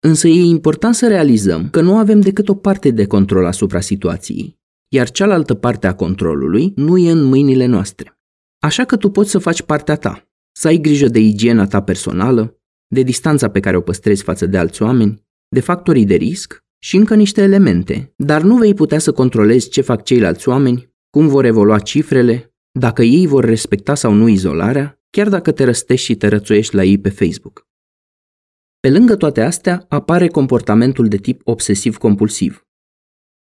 Însă 0.00 0.28
e 0.28 0.42
important 0.42 0.94
să 0.94 1.08
realizăm 1.08 1.68
că 1.70 1.80
nu 1.80 1.96
avem 1.96 2.20
decât 2.20 2.48
o 2.48 2.54
parte 2.54 2.90
de 2.90 3.06
control 3.06 3.44
asupra 3.44 3.80
situației, 3.80 4.58
iar 4.88 5.10
cealaltă 5.10 5.54
parte 5.54 5.86
a 5.86 5.94
controlului 5.94 6.72
nu 6.76 6.98
e 6.98 7.10
în 7.10 7.22
mâinile 7.22 7.66
noastre. 7.66 8.18
Așa 8.58 8.84
că 8.84 8.96
tu 8.96 9.10
poți 9.10 9.30
să 9.30 9.38
faci 9.38 9.62
partea 9.62 9.96
ta, 9.96 10.28
să 10.52 10.68
ai 10.68 10.76
grijă 10.76 11.06
de 11.06 11.18
igiena 11.18 11.66
ta 11.66 11.82
personală, 11.82 12.58
de 12.86 13.02
distanța 13.02 13.50
pe 13.50 13.60
care 13.60 13.76
o 13.76 13.80
păstrezi 13.80 14.22
față 14.22 14.46
de 14.46 14.58
alți 14.58 14.82
oameni, 14.82 15.22
de 15.48 15.60
factorii 15.60 16.04
de 16.04 16.14
risc 16.14 16.64
și 16.78 16.96
încă 16.96 17.14
niște 17.14 17.42
elemente, 17.42 18.12
dar 18.16 18.42
nu 18.42 18.56
vei 18.56 18.74
putea 18.74 18.98
să 18.98 19.12
controlezi 19.12 19.68
ce 19.68 19.80
fac 19.80 20.02
ceilalți 20.04 20.48
oameni, 20.48 20.92
cum 21.10 21.28
vor 21.28 21.44
evolua 21.44 21.78
cifrele, 21.78 22.54
dacă 22.78 23.02
ei 23.02 23.26
vor 23.26 23.44
respecta 23.44 23.94
sau 23.94 24.12
nu 24.12 24.28
izolarea, 24.28 25.00
chiar 25.10 25.28
dacă 25.28 25.52
te 25.52 25.64
răstești 25.64 26.06
și 26.06 26.14
te 26.14 26.28
rățuiești 26.28 26.74
la 26.74 26.84
ei 26.84 26.98
pe 26.98 27.08
Facebook. 27.08 27.68
Pe 28.80 28.90
lângă 28.90 29.16
toate 29.16 29.40
astea, 29.40 29.84
apare 29.88 30.28
comportamentul 30.28 31.08
de 31.08 31.16
tip 31.16 31.40
obsesiv-compulsiv. 31.44 32.66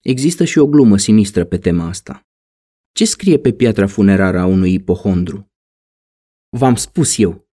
Există 0.01 0.45
și 0.45 0.59
o 0.59 0.67
glumă 0.67 0.97
sinistră 0.97 1.45
pe 1.45 1.59
tema 1.59 1.87
asta. 1.87 2.27
Ce 2.93 3.05
scrie 3.05 3.39
pe 3.39 3.53
piatra 3.53 3.87
funerară 3.87 4.39
a 4.39 4.47
unui 4.47 4.73
ipohondru? 4.73 5.53
V-am 6.49 6.75
spus 6.75 7.19
eu, 7.19 7.48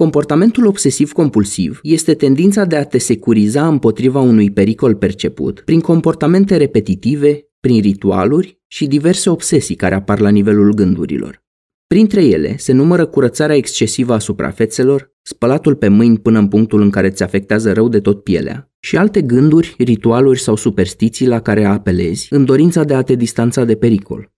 Comportamentul 0.00 0.66
obsesiv-compulsiv 0.66 1.80
este 1.82 2.14
tendința 2.14 2.64
de 2.64 2.76
a 2.76 2.84
te 2.84 2.98
securiza 2.98 3.68
împotriva 3.68 4.20
unui 4.20 4.50
pericol 4.50 4.94
perceput 4.94 5.60
prin 5.60 5.80
comportamente 5.80 6.56
repetitive, 6.56 7.48
prin 7.60 7.80
ritualuri 7.80 8.60
și 8.66 8.86
diverse 8.86 9.30
obsesii 9.30 9.74
care 9.74 9.94
apar 9.94 10.20
la 10.20 10.28
nivelul 10.28 10.72
gândurilor. 10.74 11.44
Printre 11.86 12.24
ele 12.24 12.56
se 12.56 12.72
numără 12.72 13.06
curățarea 13.06 13.56
excesivă 13.56 14.12
a 14.12 14.18
suprafețelor, 14.18 15.12
spălatul 15.22 15.74
pe 15.74 15.88
mâini 15.88 16.18
până 16.18 16.38
în 16.38 16.48
punctul 16.48 16.80
în 16.80 16.90
care 16.90 17.06
îți 17.06 17.22
afectează 17.22 17.72
rău 17.72 17.88
de 17.88 18.00
tot 18.00 18.22
pielea 18.22 18.72
și 18.78 18.96
alte 18.96 19.22
gânduri, 19.22 19.74
ritualuri 19.78 20.40
sau 20.40 20.56
superstiții 20.56 21.26
la 21.26 21.40
care 21.40 21.64
apelezi 21.64 22.26
în 22.30 22.44
dorința 22.44 22.84
de 22.84 22.94
a 22.94 23.02
te 23.02 23.14
distanța 23.14 23.64
de 23.64 23.76
pericol. 23.76 24.32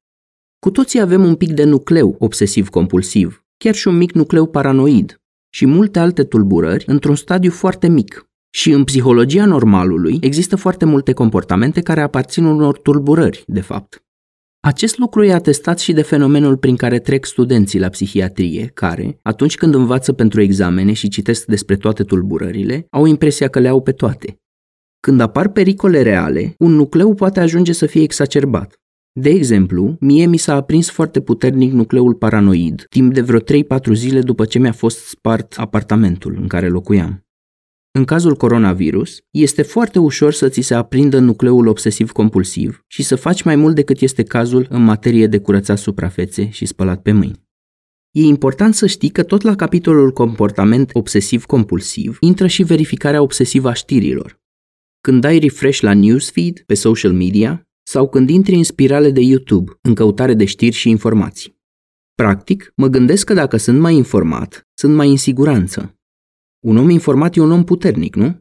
Cu 0.59 0.71
toții 0.71 1.01
avem 1.01 1.25
un 1.25 1.35
pic 1.35 1.53
de 1.53 1.65
nucleu 1.65 2.17
obsesiv-compulsiv, 2.19 3.45
chiar 3.57 3.75
și 3.75 3.89
un 3.89 3.97
mic 3.97 4.13
nucleu 4.13 4.47
paranoid, 4.47 5.22
și 5.55 5.67
multe 5.67 5.99
alte 5.99 6.25
tulburări 6.25 6.85
într-un 6.87 7.15
stadiu 7.15 7.51
foarte 7.51 7.89
mic. 7.89 8.27
Și 8.55 8.71
în 8.71 8.85
psihologia 8.85 9.45
normalului 9.45 10.19
există 10.21 10.57
foarte 10.57 10.85
multe 10.85 11.13
comportamente 11.13 11.81
care 11.81 12.01
aparțin 12.01 12.45
unor 12.45 12.79
tulburări, 12.79 13.45
de 13.47 13.61
fapt. 13.61 14.05
Acest 14.61 14.99
lucru 14.99 15.25
e 15.25 15.33
atestat 15.33 15.79
și 15.79 15.93
de 15.93 16.03
fenomenul 16.03 16.57
prin 16.57 16.77
care 16.77 16.99
trec 16.99 17.25
studenții 17.25 17.79
la 17.79 17.89
psihiatrie, 17.89 18.71
care, 18.75 19.19
atunci 19.23 19.55
când 19.55 19.75
învață 19.75 20.13
pentru 20.13 20.41
examene 20.41 20.93
și 20.93 21.09
citesc 21.09 21.47
despre 21.47 21.77
toate 21.77 22.03
tulburările, 22.03 22.87
au 22.91 23.07
impresia 23.07 23.49
că 23.49 23.59
le 23.59 23.69
au 23.69 23.83
pe 23.83 23.93
toate. 23.93 24.41
Când 25.01 25.21
apar 25.21 25.49
pericole 25.49 26.03
reale, 26.03 26.55
un 26.59 26.73
nucleu 26.73 27.15
poate 27.15 27.41
ajunge 27.41 27.73
să 27.73 27.87
fie 27.87 28.03
exacerbat. 28.03 28.82
De 29.15 29.31
exemplu, 29.31 29.97
mie 30.01 30.27
mi 30.27 30.37
s-a 30.37 30.55
aprins 30.55 30.91
foarte 30.91 31.21
puternic 31.21 31.73
nucleul 31.73 32.15
paranoid, 32.15 32.85
timp 32.89 33.15
de 33.15 33.21
vreo 33.21 33.41
3-4 33.41 33.43
zile 33.93 34.21
după 34.21 34.45
ce 34.45 34.59
mi-a 34.59 34.73
fost 34.73 34.99
spart 35.07 35.55
apartamentul 35.59 36.37
în 36.41 36.47
care 36.47 36.69
locuiam. 36.69 37.27
În 37.99 38.05
cazul 38.05 38.37
coronavirus, 38.37 39.19
este 39.31 39.63
foarte 39.63 39.99
ușor 39.99 40.33
să 40.33 40.49
ți 40.49 40.61
se 40.61 40.75
aprindă 40.75 41.19
nucleul 41.19 41.67
obsesiv-compulsiv 41.67 42.85
și 42.87 43.03
să 43.03 43.17
faci 43.17 43.43
mai 43.43 43.57
mult 43.57 43.75
decât 43.75 44.01
este 44.01 44.23
cazul 44.23 44.67
în 44.71 44.83
materie 44.85 45.27
de 45.27 45.39
curățat 45.39 45.79
suprafețe 45.79 46.49
și 46.51 46.67
spălat 46.67 47.03
pe 47.03 47.13
mâini. 47.13 47.43
E 48.11 48.23
important 48.23 48.75
să 48.75 48.87
știi 48.87 49.11
că 49.11 49.23
tot 49.23 49.43
la 49.43 49.55
capitolul 49.55 50.13
comportament 50.13 50.91
obsesiv-compulsiv 50.93 52.17
intră 52.21 52.47
și 52.47 52.63
verificarea 52.63 53.23
obsesivă 53.23 53.69
a 53.69 53.73
știrilor. 53.73 54.41
Când 55.01 55.21
dai 55.21 55.39
refresh 55.39 55.81
la 55.81 55.95
newsfeed 55.95 56.63
pe 56.67 56.75
social 56.75 57.13
media, 57.13 57.67
sau 57.83 58.09
când 58.09 58.31
intri 58.31 58.55
în 58.55 58.65
spirale 58.65 59.11
de 59.11 59.21
YouTube 59.21 59.73
în 59.81 59.95
căutare 59.95 60.35
de 60.35 60.45
știri 60.45 60.75
și 60.75 60.89
informații. 60.89 61.61
Practic, 62.15 62.73
mă 62.77 62.87
gândesc 62.87 63.27
că 63.27 63.35
dacă 63.35 63.57
sunt 63.57 63.81
mai 63.81 63.95
informat, 63.95 64.69
sunt 64.75 64.95
mai 64.95 65.11
în 65.11 65.17
siguranță. 65.17 65.97
Un 66.61 66.77
om 66.77 66.91
informat 66.91 67.37
e 67.37 67.41
un 67.41 67.51
om 67.51 67.65
puternic, 67.65 68.17
nu? 68.17 68.41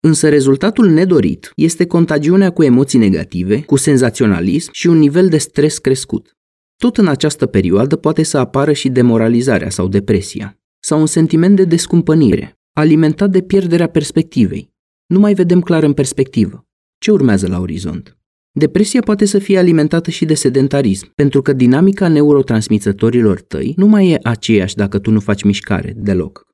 Însă 0.00 0.28
rezultatul 0.28 0.88
nedorit 0.88 1.52
este 1.56 1.86
contagiunea 1.86 2.50
cu 2.50 2.62
emoții 2.62 2.98
negative, 2.98 3.62
cu 3.62 3.76
senzaționalism 3.76 4.70
și 4.72 4.86
un 4.86 4.98
nivel 4.98 5.28
de 5.28 5.38
stres 5.38 5.78
crescut. 5.78 6.36
Tot 6.76 6.96
în 6.96 7.06
această 7.06 7.46
perioadă 7.46 7.96
poate 7.96 8.22
să 8.22 8.38
apară 8.38 8.72
și 8.72 8.88
demoralizarea 8.88 9.70
sau 9.70 9.88
depresia, 9.88 10.58
sau 10.78 11.00
un 11.00 11.06
sentiment 11.06 11.56
de 11.56 11.64
descumpănire, 11.64 12.58
alimentat 12.72 13.30
de 13.30 13.42
pierderea 13.42 13.88
perspectivei. 13.88 14.72
Nu 15.06 15.18
mai 15.18 15.34
vedem 15.34 15.60
clar 15.60 15.82
în 15.82 15.92
perspectivă. 15.92 16.66
Ce 16.98 17.10
urmează 17.10 17.48
la 17.48 17.60
orizont? 17.60 18.16
Depresia 18.54 19.00
poate 19.00 19.24
să 19.24 19.38
fie 19.38 19.58
alimentată 19.58 20.10
și 20.10 20.24
de 20.24 20.34
sedentarism, 20.34 21.12
pentru 21.14 21.42
că 21.42 21.52
dinamica 21.52 22.08
neurotransmițătorilor 22.08 23.40
tăi 23.40 23.72
nu 23.76 23.86
mai 23.86 24.10
e 24.10 24.18
aceeași 24.22 24.74
dacă 24.74 24.98
tu 24.98 25.10
nu 25.10 25.20
faci 25.20 25.42
mișcare 25.42 25.92
deloc. 25.96 26.46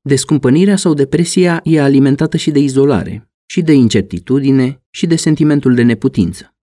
Descumpănirea 0.00 0.76
sau 0.76 0.94
depresia 0.94 1.60
e 1.64 1.80
alimentată 1.80 2.36
și 2.36 2.50
de 2.50 2.58
izolare, 2.58 3.30
și 3.46 3.62
de 3.62 3.72
incertitudine, 3.72 4.82
și 4.90 5.06
de 5.06 5.16
sentimentul 5.16 5.74
de 5.74 5.82
neputință. 5.82 6.54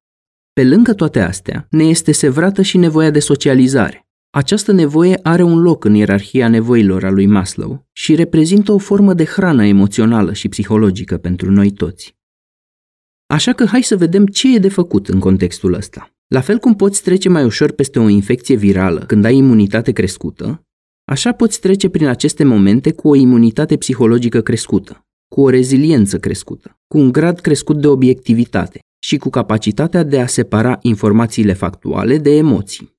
Pe 0.53 0.63
lângă 0.63 0.93
toate 0.93 1.19
astea, 1.19 1.67
ne 1.69 1.83
este 1.83 2.11
sevrată 2.11 2.61
și 2.61 2.77
nevoia 2.77 3.09
de 3.09 3.19
socializare. 3.19 4.07
Această 4.29 4.71
nevoie 4.71 5.19
are 5.23 5.43
un 5.43 5.59
loc 5.59 5.85
în 5.85 5.93
ierarhia 5.93 6.47
nevoilor 6.47 7.03
a 7.03 7.09
lui 7.09 7.25
Maslow 7.25 7.87
și 7.91 8.15
reprezintă 8.15 8.71
o 8.71 8.77
formă 8.77 9.13
de 9.13 9.25
hrană 9.25 9.65
emoțională 9.65 10.33
și 10.33 10.49
psihologică 10.49 11.17
pentru 11.17 11.51
noi 11.51 11.71
toți. 11.71 12.16
Așa 13.27 13.53
că 13.53 13.65
hai 13.65 13.83
să 13.83 13.97
vedem 13.97 14.25
ce 14.25 14.55
e 14.55 14.59
de 14.59 14.69
făcut 14.69 15.07
în 15.07 15.19
contextul 15.19 15.73
ăsta. 15.73 16.11
La 16.27 16.41
fel 16.41 16.57
cum 16.57 16.75
poți 16.75 17.01
trece 17.03 17.29
mai 17.29 17.43
ușor 17.43 17.71
peste 17.71 17.99
o 17.99 18.07
infecție 18.07 18.55
virală 18.55 19.03
când 19.07 19.25
ai 19.25 19.35
imunitate 19.35 19.91
crescută, 19.91 20.61
așa 21.05 21.31
poți 21.31 21.59
trece 21.59 21.89
prin 21.89 22.07
aceste 22.07 22.43
momente 22.43 22.91
cu 22.91 23.07
o 23.07 23.15
imunitate 23.15 23.77
psihologică 23.77 24.41
crescută, 24.41 25.05
cu 25.27 25.41
o 25.41 25.49
reziliență 25.49 26.19
crescută, 26.19 26.79
cu 26.87 26.97
un 26.97 27.11
grad 27.11 27.39
crescut 27.39 27.81
de 27.81 27.87
obiectivitate 27.87 28.79
și 28.99 29.17
cu 29.17 29.29
capacitatea 29.29 30.03
de 30.03 30.19
a 30.19 30.27
separa 30.27 30.79
informațiile 30.81 31.53
factuale 31.53 32.17
de 32.17 32.35
emoții. 32.35 32.95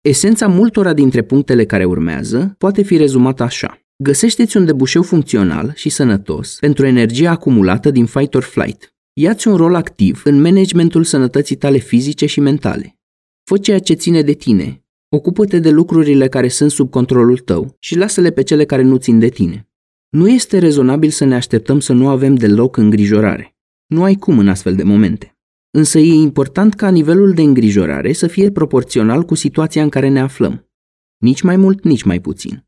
Esența 0.00 0.46
multora 0.46 0.92
dintre 0.92 1.22
punctele 1.22 1.64
care 1.64 1.84
urmează 1.84 2.54
poate 2.58 2.82
fi 2.82 2.96
rezumată 2.96 3.42
așa. 3.42 3.78
Găsește-ți 3.96 4.56
un 4.56 4.64
debușeu 4.64 5.02
funcțional 5.02 5.72
și 5.74 5.88
sănătos 5.88 6.56
pentru 6.60 6.86
energia 6.86 7.30
acumulată 7.30 7.90
din 7.90 8.06
fight 8.06 8.34
or 8.34 8.42
flight, 8.42 8.93
Iați 9.16 9.48
un 9.48 9.56
rol 9.56 9.74
activ 9.74 10.22
în 10.24 10.40
managementul 10.40 11.04
sănătății 11.04 11.56
tale 11.56 11.78
fizice 11.78 12.26
și 12.26 12.40
mentale. 12.40 12.98
Fă 13.44 13.58
ceea 13.58 13.78
ce 13.78 13.94
ține 13.94 14.22
de 14.22 14.32
tine. 14.32 14.84
Ocupă-te 15.08 15.58
de 15.58 15.70
lucrurile 15.70 16.28
care 16.28 16.48
sunt 16.48 16.70
sub 16.70 16.90
controlul 16.90 17.38
tău 17.38 17.76
și 17.78 17.96
lasă-le 17.96 18.30
pe 18.30 18.42
cele 18.42 18.64
care 18.64 18.82
nu 18.82 18.96
țin 18.96 19.18
de 19.18 19.28
tine. 19.28 19.68
Nu 20.08 20.28
este 20.28 20.58
rezonabil 20.58 21.10
să 21.10 21.24
ne 21.24 21.34
așteptăm 21.34 21.80
să 21.80 21.92
nu 21.92 22.08
avem 22.08 22.34
deloc 22.34 22.76
îngrijorare. 22.76 23.56
Nu 23.86 24.02
ai 24.02 24.14
cum 24.14 24.38
în 24.38 24.48
astfel 24.48 24.74
de 24.74 24.82
momente. 24.82 25.38
Însă 25.70 25.98
e 25.98 26.12
important 26.12 26.74
ca 26.74 26.88
nivelul 26.88 27.32
de 27.32 27.42
îngrijorare 27.42 28.12
să 28.12 28.26
fie 28.26 28.50
proporțional 28.50 29.22
cu 29.22 29.34
situația 29.34 29.82
în 29.82 29.88
care 29.88 30.08
ne 30.08 30.20
aflăm. 30.20 30.70
Nici 31.16 31.42
mai 31.42 31.56
mult, 31.56 31.84
nici 31.84 32.02
mai 32.02 32.20
puțin. 32.20 32.66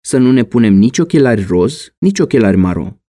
Să 0.00 0.18
nu 0.18 0.32
ne 0.32 0.44
punem 0.44 0.74
nici 0.74 0.98
ochelari 0.98 1.44
roz, 1.44 1.94
nici 1.98 2.18
ochelari 2.18 2.56
maro, 2.56 2.99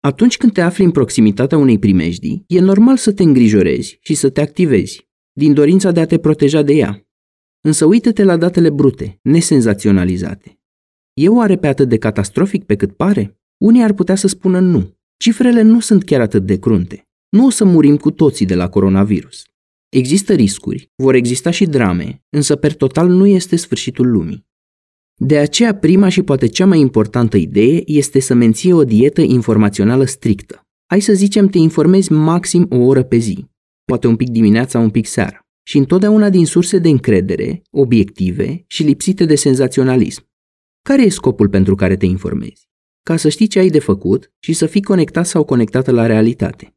Atunci 0.00 0.36
când 0.36 0.52
te 0.52 0.60
afli 0.60 0.84
în 0.84 0.90
proximitatea 0.90 1.58
unei 1.58 1.78
primejdii, 1.78 2.44
e 2.46 2.60
normal 2.60 2.96
să 2.96 3.12
te 3.12 3.22
îngrijorezi 3.22 3.98
și 4.00 4.14
să 4.14 4.30
te 4.30 4.40
activezi, 4.40 5.08
din 5.32 5.54
dorința 5.54 5.90
de 5.90 6.00
a 6.00 6.06
te 6.06 6.18
proteja 6.18 6.62
de 6.62 6.72
ea. 6.72 7.06
Însă 7.60 7.84
uită-te 7.84 8.24
la 8.24 8.36
datele 8.36 8.70
brute, 8.70 9.18
nesenzaționalizate. 9.22 10.60
E 11.14 11.28
oare 11.28 11.56
pe 11.56 11.66
atât 11.66 11.88
de 11.88 11.98
catastrofic 11.98 12.64
pe 12.64 12.76
cât 12.76 12.92
pare? 12.92 13.40
Unii 13.56 13.82
ar 13.82 13.92
putea 13.92 14.14
să 14.14 14.28
spună 14.28 14.60
nu. 14.60 14.98
Cifrele 15.16 15.62
nu 15.62 15.80
sunt 15.80 16.04
chiar 16.04 16.20
atât 16.20 16.46
de 16.46 16.58
crunte. 16.58 17.08
Nu 17.28 17.46
o 17.46 17.50
să 17.50 17.64
murim 17.64 17.96
cu 17.96 18.10
toții 18.10 18.46
de 18.46 18.54
la 18.54 18.68
coronavirus. 18.68 19.44
Există 19.88 20.32
riscuri, 20.32 20.92
vor 20.96 21.14
exista 21.14 21.50
și 21.50 21.66
drame, 21.66 22.24
însă 22.28 22.56
per 22.56 22.74
total 22.74 23.08
nu 23.08 23.26
este 23.26 23.56
sfârșitul 23.56 24.10
lumii. 24.10 24.48
De 25.22 25.38
aceea, 25.38 25.74
prima 25.74 26.08
și 26.08 26.22
poate 26.22 26.46
cea 26.46 26.66
mai 26.66 26.80
importantă 26.80 27.36
idee 27.36 27.82
este 27.86 28.20
să 28.20 28.34
menții 28.34 28.72
o 28.72 28.84
dietă 28.84 29.20
informațională 29.20 30.04
strictă. 30.04 30.66
Hai 30.86 31.00
să 31.00 31.12
zicem, 31.12 31.46
te 31.46 31.58
informezi 31.58 32.12
maxim 32.12 32.66
o 32.70 32.76
oră 32.76 33.02
pe 33.02 33.16
zi, 33.16 33.46
poate 33.84 34.06
un 34.06 34.16
pic 34.16 34.28
dimineața, 34.28 34.78
un 34.78 34.90
pic 34.90 35.06
seara, 35.06 35.46
și 35.66 35.78
întotdeauna 35.78 36.30
din 36.30 36.46
surse 36.46 36.78
de 36.78 36.88
încredere, 36.88 37.62
obiective 37.70 38.64
și 38.66 38.82
lipsite 38.82 39.24
de 39.24 39.34
senzaționalism. 39.34 40.28
Care 40.82 41.02
e 41.02 41.08
scopul 41.08 41.48
pentru 41.48 41.74
care 41.74 41.96
te 41.96 42.06
informezi? 42.06 42.68
Ca 43.02 43.16
să 43.16 43.28
știi 43.28 43.46
ce 43.46 43.58
ai 43.58 43.68
de 43.68 43.78
făcut 43.78 44.32
și 44.38 44.52
să 44.52 44.66
fii 44.66 44.82
conectat 44.82 45.26
sau 45.26 45.44
conectată 45.44 45.90
la 45.90 46.06
realitate. 46.06 46.76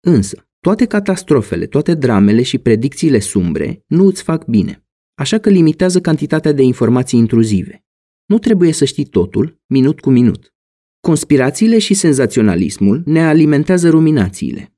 Însă, 0.00 0.48
toate 0.60 0.84
catastrofele, 0.84 1.66
toate 1.66 1.94
dramele 1.94 2.42
și 2.42 2.58
predicțiile 2.58 3.18
sumbre 3.18 3.84
nu 3.86 4.06
îți 4.06 4.22
fac 4.22 4.46
bine, 4.46 4.81
așa 5.14 5.38
că 5.38 5.48
limitează 5.50 6.00
cantitatea 6.00 6.52
de 6.52 6.62
informații 6.62 7.18
intruzive. 7.18 7.84
Nu 8.26 8.38
trebuie 8.38 8.72
să 8.72 8.84
știi 8.84 9.04
totul, 9.04 9.60
minut 9.66 10.00
cu 10.00 10.10
minut. 10.10 10.54
Conspirațiile 11.00 11.78
și 11.78 11.94
senzaționalismul 11.94 13.02
ne 13.04 13.26
alimentează 13.26 13.88
ruminațiile. 13.88 14.76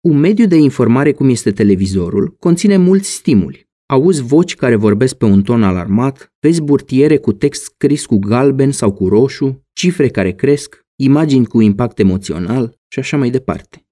Un 0.00 0.18
mediu 0.18 0.46
de 0.46 0.56
informare 0.56 1.12
cum 1.12 1.28
este 1.28 1.52
televizorul 1.52 2.36
conține 2.38 2.76
mulți 2.76 3.12
stimuli. 3.12 3.68
Auzi 3.86 4.22
voci 4.22 4.54
care 4.54 4.76
vorbesc 4.76 5.14
pe 5.14 5.24
un 5.24 5.42
ton 5.42 5.62
alarmat, 5.62 6.34
vezi 6.40 6.62
burtiere 6.62 7.18
cu 7.18 7.32
text 7.32 7.62
scris 7.62 8.06
cu 8.06 8.18
galben 8.18 8.70
sau 8.70 8.92
cu 8.92 9.08
roșu, 9.08 9.66
cifre 9.72 10.08
care 10.08 10.32
cresc, 10.32 10.86
imagini 10.96 11.46
cu 11.46 11.60
impact 11.60 11.98
emoțional 11.98 12.78
și 12.88 12.98
așa 12.98 13.16
mai 13.16 13.30
departe. 13.30 13.86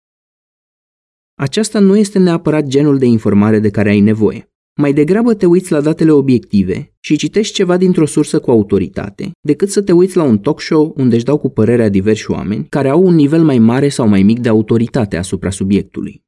Aceasta 1.35 1.78
nu 1.78 1.97
este 1.97 2.18
neapărat 2.18 2.66
genul 2.66 2.99
de 2.99 3.06
informare 3.06 3.59
de 3.59 3.71
care 3.71 3.88
ai 3.88 4.00
nevoie. 4.00 4.53
Mai 4.76 4.92
degrabă 4.92 5.34
te 5.34 5.46
uiți 5.46 5.72
la 5.72 5.80
datele 5.80 6.10
obiective 6.10 6.94
și 7.00 7.16
citești 7.16 7.54
ceva 7.54 7.76
dintr-o 7.76 8.06
sursă 8.06 8.40
cu 8.40 8.50
autoritate, 8.50 9.30
decât 9.40 9.70
să 9.70 9.82
te 9.82 9.92
uiți 9.92 10.16
la 10.16 10.22
un 10.22 10.38
talk 10.38 10.60
show 10.60 10.94
unde 10.96 11.14
își 11.14 11.24
dau 11.24 11.38
cu 11.38 11.50
părerea 11.50 11.88
diversi 11.88 12.30
oameni 12.30 12.66
care 12.68 12.88
au 12.88 13.02
un 13.06 13.14
nivel 13.14 13.42
mai 13.44 13.58
mare 13.58 13.88
sau 13.88 14.08
mai 14.08 14.22
mic 14.22 14.38
de 14.38 14.48
autoritate 14.48 15.16
asupra 15.16 15.50
subiectului. 15.50 16.22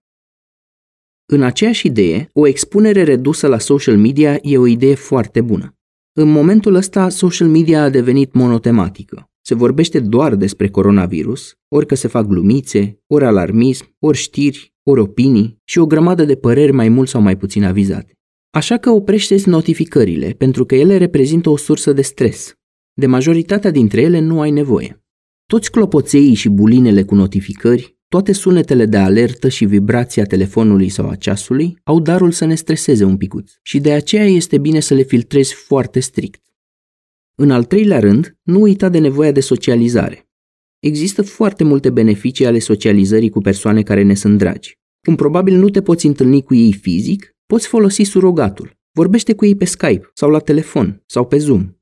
În 1.32 1.42
aceeași 1.42 1.86
idee, 1.86 2.28
o 2.32 2.46
expunere 2.46 3.02
redusă 3.02 3.46
la 3.46 3.58
social 3.58 3.96
media 3.96 4.38
e 4.42 4.58
o 4.58 4.66
idee 4.66 4.94
foarte 4.94 5.40
bună. 5.40 5.74
În 6.12 6.28
momentul 6.28 6.74
ăsta, 6.74 7.08
social 7.08 7.48
media 7.48 7.82
a 7.82 7.88
devenit 7.88 8.32
monotematică. 8.34 9.30
Se 9.40 9.54
vorbește 9.54 10.00
doar 10.00 10.34
despre 10.34 10.68
coronavirus, 10.68 11.54
ori 11.68 11.86
că 11.86 11.94
se 11.94 12.08
fac 12.08 12.26
glumițe, 12.26 13.00
ori 13.06 13.24
alarmism, 13.24 13.94
ori 13.98 14.16
știri, 14.16 14.74
ori 14.82 15.00
opinii 15.00 15.60
și 15.64 15.78
o 15.78 15.86
grămadă 15.86 16.24
de 16.24 16.34
păreri 16.34 16.72
mai 16.72 16.88
mult 16.88 17.08
sau 17.08 17.20
mai 17.20 17.36
puțin 17.36 17.64
avizate. 17.64 18.15
Așa 18.56 18.76
că 18.76 18.90
oprește 18.90 19.36
notificările, 19.44 20.30
pentru 20.30 20.64
că 20.64 20.74
ele 20.74 20.96
reprezintă 20.96 21.50
o 21.50 21.56
sursă 21.56 21.92
de 21.92 22.02
stres. 22.02 22.54
De 22.92 23.06
majoritatea 23.06 23.70
dintre 23.70 24.00
ele 24.00 24.18
nu 24.18 24.40
ai 24.40 24.50
nevoie. 24.50 25.04
Toți 25.46 25.70
clopoțeii 25.70 26.34
și 26.34 26.48
bulinele 26.48 27.04
cu 27.04 27.14
notificări, 27.14 27.98
toate 28.08 28.32
sunetele 28.32 28.86
de 28.86 28.96
alertă 28.96 29.48
și 29.48 29.64
vibrația 29.64 30.24
telefonului 30.24 30.88
sau 30.88 31.08
a 31.08 31.14
ceasului 31.14 31.78
au 31.84 32.00
darul 32.00 32.30
să 32.30 32.44
ne 32.44 32.54
streseze 32.54 33.04
un 33.04 33.16
picuț 33.16 33.52
și 33.62 33.80
de 33.80 33.92
aceea 33.92 34.24
este 34.24 34.58
bine 34.58 34.80
să 34.80 34.94
le 34.94 35.02
filtrezi 35.02 35.54
foarte 35.54 36.00
strict. 36.00 36.42
În 37.34 37.50
al 37.50 37.64
treilea 37.64 38.00
rând, 38.00 38.36
nu 38.42 38.60
uita 38.60 38.88
de 38.88 38.98
nevoia 38.98 39.32
de 39.32 39.40
socializare. 39.40 40.28
Există 40.78 41.22
foarte 41.22 41.64
multe 41.64 41.90
beneficii 41.90 42.46
ale 42.46 42.58
socializării 42.58 43.30
cu 43.30 43.40
persoane 43.40 43.82
care 43.82 44.02
ne 44.02 44.14
sunt 44.14 44.38
dragi. 44.38 44.78
Cum 45.00 45.14
probabil 45.14 45.56
nu 45.56 45.68
te 45.68 45.82
poți 45.82 46.06
întâlni 46.06 46.42
cu 46.42 46.54
ei 46.54 46.72
fizic, 46.72 47.35
poți 47.46 47.66
folosi 47.66 48.02
surogatul. 48.02 48.76
Vorbește 48.92 49.34
cu 49.34 49.44
ei 49.44 49.56
pe 49.56 49.64
Skype 49.64 50.10
sau 50.14 50.30
la 50.30 50.38
telefon 50.38 51.02
sau 51.06 51.26
pe 51.26 51.38
Zoom. 51.38 51.74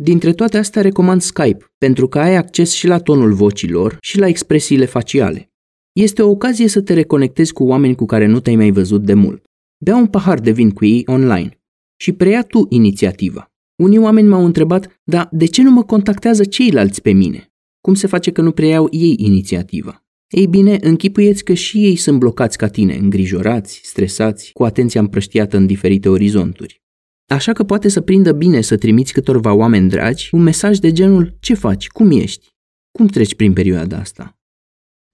Dintre 0.00 0.32
toate 0.32 0.58
astea 0.58 0.82
recomand 0.82 1.20
Skype, 1.20 1.64
pentru 1.78 2.08
că 2.08 2.18
ai 2.18 2.34
acces 2.36 2.72
și 2.72 2.86
la 2.86 2.98
tonul 2.98 3.32
vocilor 3.32 3.96
și 4.00 4.18
la 4.18 4.26
expresiile 4.26 4.84
faciale. 4.84 5.50
Este 5.92 6.22
o 6.22 6.30
ocazie 6.30 6.68
să 6.68 6.82
te 6.82 6.94
reconectezi 6.94 7.52
cu 7.52 7.64
oameni 7.64 7.94
cu 7.94 8.06
care 8.06 8.26
nu 8.26 8.40
te-ai 8.40 8.56
mai 8.56 8.70
văzut 8.70 9.02
de 9.02 9.14
mult. 9.14 9.44
Bea 9.84 9.96
un 9.96 10.06
pahar 10.06 10.40
de 10.40 10.50
vin 10.50 10.70
cu 10.70 10.84
ei 10.84 11.02
online 11.06 11.60
și 12.00 12.12
preia 12.12 12.42
tu 12.42 12.66
inițiativa. 12.68 13.50
Unii 13.82 13.98
oameni 13.98 14.28
m-au 14.28 14.44
întrebat, 14.44 15.00
dar 15.04 15.28
de 15.30 15.46
ce 15.46 15.62
nu 15.62 15.70
mă 15.70 15.84
contactează 15.84 16.44
ceilalți 16.44 17.02
pe 17.02 17.10
mine? 17.10 17.52
Cum 17.80 17.94
se 17.94 18.06
face 18.06 18.32
că 18.32 18.40
nu 18.42 18.52
preiau 18.52 18.88
ei 18.90 19.14
inițiativa? 19.18 20.05
Ei 20.28 20.46
bine, 20.46 20.78
închipuieți 20.80 21.44
că 21.44 21.54
și 21.54 21.84
ei 21.84 21.96
sunt 21.96 22.18
blocați 22.18 22.58
ca 22.58 22.68
tine, 22.68 22.94
îngrijorați, 22.94 23.80
stresați, 23.82 24.52
cu 24.52 24.64
atenția 24.64 25.00
împrăștiată 25.00 25.56
în 25.56 25.66
diferite 25.66 26.08
orizonturi. 26.08 26.82
Așa 27.26 27.52
că 27.52 27.64
poate 27.64 27.88
să 27.88 28.00
prindă 28.00 28.32
bine 28.32 28.60
să 28.60 28.76
trimiți 28.76 29.12
câtorva 29.12 29.52
oameni 29.52 29.88
dragi 29.88 30.28
un 30.32 30.42
mesaj 30.42 30.78
de 30.78 30.92
genul 30.92 31.36
Ce 31.40 31.54
faci? 31.54 31.88
Cum 31.88 32.10
ești? 32.10 32.54
Cum 32.90 33.06
treci 33.06 33.34
prin 33.34 33.52
perioada 33.52 33.98
asta? 33.98 34.38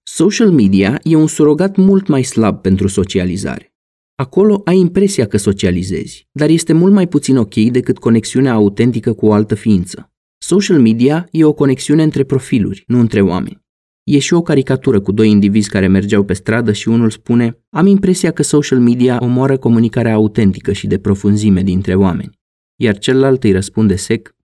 Social 0.03 0.51
media 0.51 0.99
e 1.03 1.15
un 1.15 1.27
surogat 1.27 1.75
mult 1.75 2.07
mai 2.07 2.23
slab 2.23 2.61
pentru 2.61 2.87
socializare. 2.87 3.73
Acolo 4.15 4.61
ai 4.65 4.77
impresia 4.77 5.27
că 5.27 5.37
socializezi, 5.37 6.27
dar 6.31 6.49
este 6.49 6.73
mult 6.73 6.93
mai 6.93 7.07
puțin 7.07 7.37
ok 7.37 7.55
decât 7.55 7.97
conexiunea 7.97 8.53
autentică 8.53 9.13
cu 9.13 9.25
o 9.25 9.33
altă 9.33 9.55
ființă. 9.55 10.11
Social 10.37 10.79
media 10.79 11.27
e 11.31 11.45
o 11.45 11.53
conexiune 11.53 12.03
între 12.03 12.23
profiluri, 12.23 12.83
nu 12.87 12.99
între 12.99 13.21
oameni. 13.21 13.62
E 14.03 14.19
și 14.19 14.33
o 14.33 14.41
caricatură 14.41 15.01
cu 15.01 15.11
doi 15.11 15.29
indivizi 15.29 15.69
care 15.69 15.87
mergeau 15.87 16.23
pe 16.23 16.33
stradă 16.33 16.71
și 16.71 16.89
unul 16.89 17.09
spune 17.09 17.63
Am 17.69 17.85
impresia 17.85 18.31
că 18.31 18.43
social 18.43 18.79
media 18.79 19.17
omoară 19.21 19.57
comunicarea 19.57 20.13
autentică 20.13 20.71
și 20.71 20.87
de 20.87 20.99
profunzime 20.99 21.61
dintre 21.61 21.95
oameni. 21.95 22.39
Iar 22.75 22.97
celălalt 22.97 23.43
îi 23.43 23.51
răspunde 23.51 23.95
sec 23.95 24.35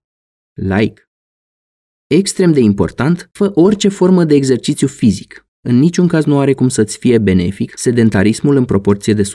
Like. 0.53 1.09
Extrem 2.07 2.51
de 2.51 2.59
important, 2.59 3.29
fă 3.31 3.51
orice 3.53 3.87
formă 3.87 4.23
de 4.23 4.35
exercițiu 4.35 4.87
fizic. 4.87 5.47
În 5.61 5.79
niciun 5.79 6.07
caz 6.07 6.25
nu 6.25 6.39
are 6.39 6.53
cum 6.53 6.69
să-ți 6.69 6.97
fie 6.97 7.17
benefic 7.17 7.77
sedentarismul 7.77 8.55
în 8.55 8.65
proporție 8.65 9.13
de 9.13 9.21
100%. 9.21 9.25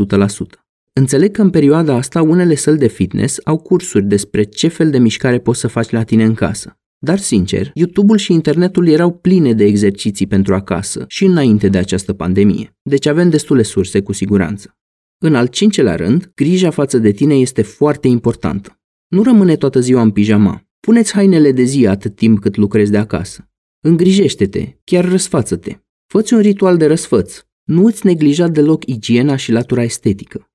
Înțeleg 0.92 1.32
că 1.32 1.42
în 1.42 1.50
perioada 1.50 1.94
asta 1.94 2.22
unele 2.22 2.54
săli 2.54 2.78
de 2.78 2.86
fitness 2.86 3.40
au 3.44 3.58
cursuri 3.58 4.04
despre 4.04 4.42
ce 4.42 4.68
fel 4.68 4.90
de 4.90 4.98
mișcare 4.98 5.38
poți 5.38 5.60
să 5.60 5.66
faci 5.66 5.90
la 5.90 6.02
tine 6.02 6.24
în 6.24 6.34
casă. 6.34 6.78
Dar 7.04 7.18
sincer, 7.18 7.70
YouTube-ul 7.74 8.16
și 8.16 8.32
internetul 8.32 8.88
erau 8.88 9.12
pline 9.12 9.52
de 9.52 9.64
exerciții 9.64 10.26
pentru 10.26 10.54
acasă 10.54 11.04
și 11.08 11.24
înainte 11.24 11.68
de 11.68 11.78
această 11.78 12.12
pandemie, 12.12 12.76
deci 12.82 13.06
avem 13.06 13.30
destule 13.30 13.62
surse 13.62 14.00
cu 14.00 14.12
siguranță. 14.12 14.76
În 15.18 15.34
al 15.34 15.46
cincelea 15.46 15.96
rând, 15.96 16.32
grija 16.34 16.70
față 16.70 16.98
de 16.98 17.10
tine 17.10 17.34
este 17.34 17.62
foarte 17.62 18.08
importantă. 18.08 18.80
Nu 19.08 19.22
rămâne 19.22 19.56
toată 19.56 19.80
ziua 19.80 20.02
în 20.02 20.10
pijama. 20.10 20.62
Puneți 20.80 21.12
hainele 21.12 21.52
de 21.52 21.62
zi 21.62 21.86
atât 21.86 22.14
timp 22.14 22.40
cât 22.40 22.56
lucrezi 22.56 22.90
de 22.90 22.98
acasă. 22.98 23.50
Îngrijește-te, 23.80 24.76
chiar 24.84 25.08
răsfață-te. 25.08 25.76
Făți 26.06 26.34
un 26.34 26.40
ritual 26.40 26.76
de 26.76 26.86
răsfăț. 26.86 27.40
Nu 27.64 27.84
îți 27.84 28.06
neglija 28.06 28.48
deloc 28.48 28.86
igiena 28.86 29.36
și 29.36 29.52
latura 29.52 29.82
estetică. 29.82 30.50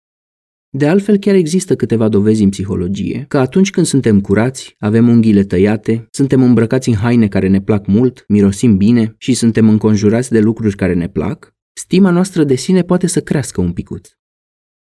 De 0.72 0.88
altfel, 0.88 1.18
chiar 1.18 1.36
există 1.36 1.76
câteva 1.76 2.10
dovezi 2.10 2.44
în 2.44 2.50
psihologie 2.50 3.26
că 3.28 3.38
atunci 3.38 3.72
când 3.72 3.86
suntem 3.86 4.22
curați, 4.22 4.76
avem 4.80 5.08
unghiile 5.08 5.44
tăiate, 5.44 6.08
suntem 6.12 6.44
îmbrăcați 6.44 6.90
în 6.90 6.96
haine 6.96 7.28
care 7.28 7.48
ne 7.48 7.62
plac 7.62 7.88
mult, 7.88 8.24
mirosim 8.28 8.78
bine 8.78 9.16
și 9.18 9.34
suntem 9.34 9.70
înconjurați 9.70 10.32
de 10.32 10.40
lucruri 10.40 10.76
care 10.76 10.94
ne 10.94 11.10
plac, 11.10 11.56
stima 11.74 12.10
noastră 12.10 12.44
de 12.44 12.56
sine 12.56 12.82
poate 12.82 13.08
să 13.08 13.22
crească 13.22 13.62
un 13.62 13.74
picuț. 13.74 14.10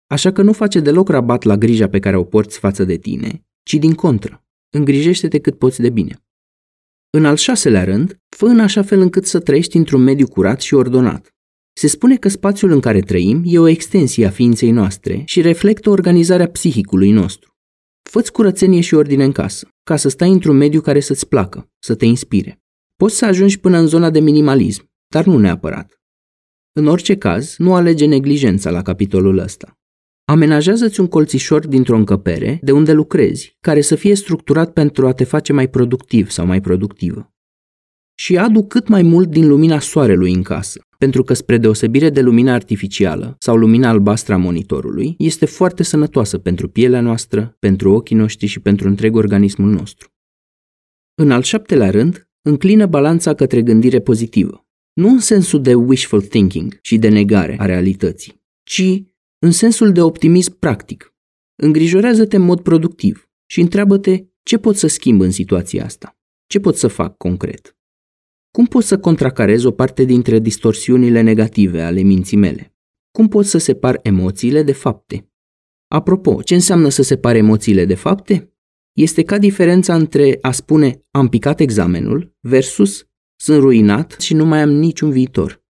Așa 0.07 0.31
că 0.31 0.41
nu 0.41 0.53
face 0.53 0.79
deloc 0.79 1.09
rabat 1.09 1.43
la 1.43 1.57
grija 1.57 1.89
pe 1.89 1.99
care 1.99 2.15
o 2.15 2.23
porți 2.23 2.59
față 2.59 2.83
de 2.83 2.97
tine, 2.97 3.45
ci 3.63 3.73
din 3.73 3.93
contră, 3.93 4.45
îngrijește-te 4.69 5.39
cât 5.39 5.57
poți 5.57 5.81
de 5.81 5.89
bine. 5.89 6.25
În 7.09 7.25
al 7.25 7.35
șaselea 7.35 7.83
rând, 7.83 8.21
fă 8.29 8.45
în 8.45 8.59
așa 8.59 8.81
fel 8.81 8.99
încât 8.99 9.25
să 9.25 9.39
trăiești 9.39 9.77
într-un 9.77 10.01
mediu 10.01 10.27
curat 10.27 10.61
și 10.61 10.73
ordonat. 10.73 11.34
Se 11.77 11.87
spune 11.87 12.17
că 12.17 12.29
spațiul 12.29 12.71
în 12.71 12.79
care 12.79 12.99
trăim 12.99 13.41
e 13.45 13.59
o 13.59 13.67
extensie 13.67 14.25
a 14.25 14.29
ființei 14.29 14.71
noastre 14.71 15.21
și 15.25 15.41
reflectă 15.41 15.89
organizarea 15.89 16.47
psihicului 16.49 17.11
nostru. 17.11 17.53
Făți 18.09 18.31
curățenie 18.31 18.81
și 18.81 18.93
ordine 18.93 19.23
în 19.23 19.31
casă, 19.31 19.67
ca 19.83 19.95
să 19.95 20.09
stai 20.09 20.31
într-un 20.31 20.57
mediu 20.57 20.81
care 20.81 20.99
să-ți 20.99 21.27
placă, 21.27 21.69
să 21.79 21.95
te 21.95 22.05
inspire. 22.05 22.59
Poți 22.95 23.15
să 23.15 23.25
ajungi 23.25 23.59
până 23.59 23.77
în 23.77 23.87
zona 23.87 24.09
de 24.09 24.19
minimalism, 24.19 24.83
dar 25.07 25.25
nu 25.25 25.37
neapărat. 25.37 25.99
În 26.71 26.87
orice 26.87 27.17
caz, 27.17 27.55
nu 27.57 27.73
alege 27.73 28.05
neglijența 28.05 28.69
la 28.69 28.81
capitolul 28.81 29.37
ăsta. 29.37 29.73
Amenajează-ți 30.25 30.99
un 30.99 31.07
colțișor 31.07 31.67
dintr-o 31.67 31.95
încăpere 31.95 32.59
de 32.61 32.71
unde 32.71 32.91
lucrezi, 32.91 33.57
care 33.59 33.81
să 33.81 33.95
fie 33.95 34.15
structurat 34.15 34.73
pentru 34.73 35.07
a 35.07 35.13
te 35.13 35.23
face 35.23 35.53
mai 35.53 35.69
productiv 35.69 36.29
sau 36.29 36.45
mai 36.45 36.61
productivă. 36.61 37.29
și 38.17 38.37
adu 38.37 38.63
cât 38.63 38.87
mai 38.87 39.01
mult 39.01 39.29
din 39.29 39.47
lumina 39.47 39.79
soarelui 39.79 40.33
în 40.33 40.43
casă, 40.43 40.81
pentru 41.05 41.23
că 41.23 41.33
spre 41.33 41.57
deosebire 41.57 42.09
de 42.09 42.21
lumina 42.21 42.53
artificială 42.53 43.35
sau 43.39 43.55
lumina 43.55 43.89
albastră 43.89 44.33
a 44.33 44.37
monitorului, 44.37 45.15
este 45.17 45.45
foarte 45.45 45.83
sănătoasă 45.83 46.37
pentru 46.37 46.69
pielea 46.69 47.01
noastră, 47.01 47.55
pentru 47.59 47.91
ochii 47.91 48.15
noștri 48.15 48.45
și 48.45 48.59
pentru 48.59 48.87
întreg 48.87 49.15
organismul 49.15 49.69
nostru. 49.69 50.13
În 51.15 51.31
al 51.31 51.41
șaptelea 51.41 51.89
rând, 51.89 52.29
înclină 52.41 52.85
balanța 52.85 53.33
către 53.33 53.61
gândire 53.61 53.99
pozitivă. 53.99 54.67
Nu 54.93 55.07
în 55.07 55.19
sensul 55.19 55.61
de 55.61 55.73
wishful 55.73 56.21
thinking 56.21 56.79
și 56.81 56.97
de 56.97 57.09
negare 57.09 57.55
a 57.59 57.65
realității, 57.65 58.41
ci 58.63 59.03
în 59.39 59.51
sensul 59.51 59.91
de 59.91 60.01
optimism 60.01 60.59
practic. 60.59 61.15
Îngrijorează-te 61.55 62.35
în 62.35 62.41
mod 62.41 62.61
productiv 62.61 63.29
și 63.45 63.59
întreabă-te 63.59 64.25
ce 64.43 64.57
pot 64.57 64.75
să 64.75 64.87
schimb 64.87 65.21
în 65.21 65.31
situația 65.31 65.85
asta, 65.85 66.17
ce 66.47 66.59
pot 66.59 66.75
să 66.77 66.87
fac 66.87 67.17
concret. 67.17 67.77
Cum 68.55 68.65
pot 68.65 68.83
să 68.83 68.99
contracarez 68.99 69.63
o 69.63 69.71
parte 69.71 70.03
dintre 70.03 70.39
distorsiunile 70.39 71.21
negative 71.21 71.81
ale 71.81 72.01
minții 72.01 72.37
mele? 72.37 72.75
Cum 73.11 73.27
pot 73.27 73.45
să 73.45 73.57
separ 73.57 73.99
emoțiile 74.03 74.63
de 74.63 74.71
fapte? 74.71 75.31
Apropo, 75.87 76.41
ce 76.41 76.53
înseamnă 76.53 76.89
să 76.89 77.01
separ 77.01 77.35
emoțiile 77.35 77.85
de 77.85 77.95
fapte? 77.95 78.53
Este 78.93 79.23
ca 79.23 79.37
diferența 79.37 79.95
între 79.95 80.37
a 80.41 80.51
spune 80.51 81.05
am 81.11 81.27
picat 81.27 81.59
examenul 81.59 82.35
versus 82.39 83.07
sunt 83.35 83.59
ruinat 83.59 84.15
și 84.19 84.33
nu 84.33 84.45
mai 84.45 84.61
am 84.61 84.69
niciun 84.69 85.09
viitor. 85.09 85.63